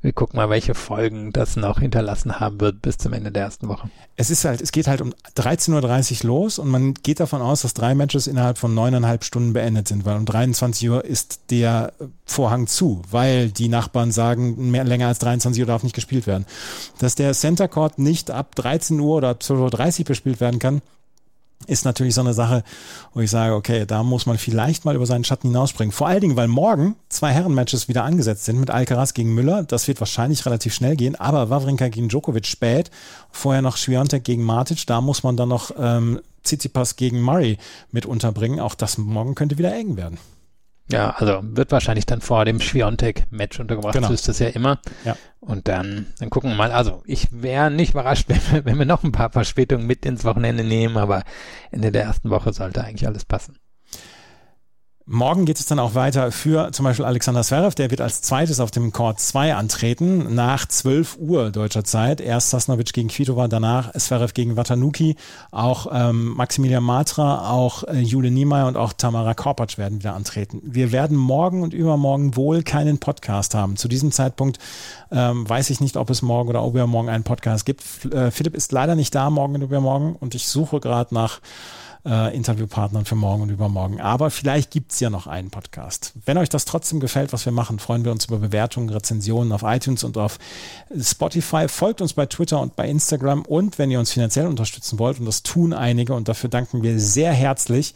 [0.00, 3.68] Wir gucken mal, welche Folgen das noch hinterlassen haben wird bis zum Ende der ersten
[3.68, 3.90] Woche.
[4.16, 7.62] Es ist halt, es geht halt um 13.30 Uhr los und man geht davon aus,
[7.62, 11.92] dass drei Matches innerhalb von neuneinhalb Stunden beendet sind, weil um 23 Uhr ist der
[12.24, 16.46] Vorhang zu, weil die Nachbarn sagen, mehr, länger als 23 Uhr darf nicht gespielt werden.
[16.98, 20.80] Dass der Center Court nicht ab 13 Uhr oder ab 12.30 Uhr bespielt werden kann,
[21.66, 22.62] ist natürlich so eine Sache,
[23.14, 25.92] wo ich sage, okay, da muss man vielleicht mal über seinen Schatten hinausspringen.
[25.92, 29.62] Vor allen Dingen, weil morgen zwei Herrenmatches wieder angesetzt sind mit Alcaraz gegen Müller.
[29.62, 32.90] Das wird wahrscheinlich relativ schnell gehen, aber Wawrinka gegen Djokovic spät.
[33.30, 34.86] Vorher noch Schwiontek gegen Matic.
[34.86, 37.58] Da muss man dann noch ähm, Tsitsipas gegen Murray
[37.90, 38.60] mit unterbringen.
[38.60, 40.18] Auch das morgen könnte wieder eng werden.
[40.90, 44.08] Ja, also wird wahrscheinlich dann vor dem Schwiontek-Match untergebracht, genau.
[44.08, 44.80] so ist das ja immer.
[45.04, 45.16] Ja.
[45.40, 46.72] Und dann, dann gucken wir mal.
[46.72, 50.24] Also ich wäre nicht überrascht, wenn wir, wenn wir noch ein paar Verspätungen mit ins
[50.24, 51.22] Wochenende nehmen, aber
[51.70, 53.58] Ende der ersten Woche sollte eigentlich alles passen.
[55.06, 58.58] Morgen geht es dann auch weiter für zum Beispiel Alexander Zverev, der wird als zweites
[58.58, 62.22] auf dem Court 2 antreten, nach 12 Uhr deutscher Zeit.
[62.22, 65.16] Erst Sasnovic gegen Kvitova, danach Zverev gegen Watanuki,
[65.50, 70.62] auch ähm, Maximilian Matra, auch äh, Jule Niemeyer und auch Tamara Korpatsch werden wieder antreten.
[70.64, 73.76] Wir werden morgen und übermorgen wohl keinen Podcast haben.
[73.76, 74.58] Zu diesem Zeitpunkt
[75.12, 77.82] ähm, weiß ich nicht, ob es morgen oder übermorgen einen Podcast gibt.
[78.06, 81.40] Äh, Philipp ist leider nicht da morgen und übermorgen und ich suche gerade nach
[82.04, 84.00] äh, Interviewpartnern für morgen und übermorgen.
[84.00, 86.12] Aber vielleicht gibt's ja noch einen Podcast.
[86.24, 89.62] Wenn euch das trotzdem gefällt, was wir machen, freuen wir uns über Bewertungen, Rezensionen auf
[89.62, 90.38] iTunes und auf
[91.00, 91.68] Spotify.
[91.68, 93.42] Folgt uns bei Twitter und bei Instagram.
[93.42, 97.00] Und wenn ihr uns finanziell unterstützen wollt, und das tun einige, und dafür danken wir
[97.00, 97.94] sehr herzlich,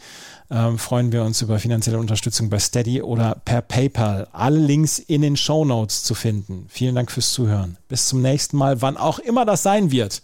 [0.51, 4.27] ähm, freuen wir uns über finanzielle Unterstützung bei Steady oder per PayPal.
[4.31, 6.65] Alle Links in den Show Notes zu finden.
[6.69, 7.77] Vielen Dank fürs Zuhören.
[7.87, 10.23] Bis zum nächsten Mal, wann auch immer das sein wird.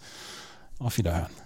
[0.78, 1.45] Auf Wiederhören.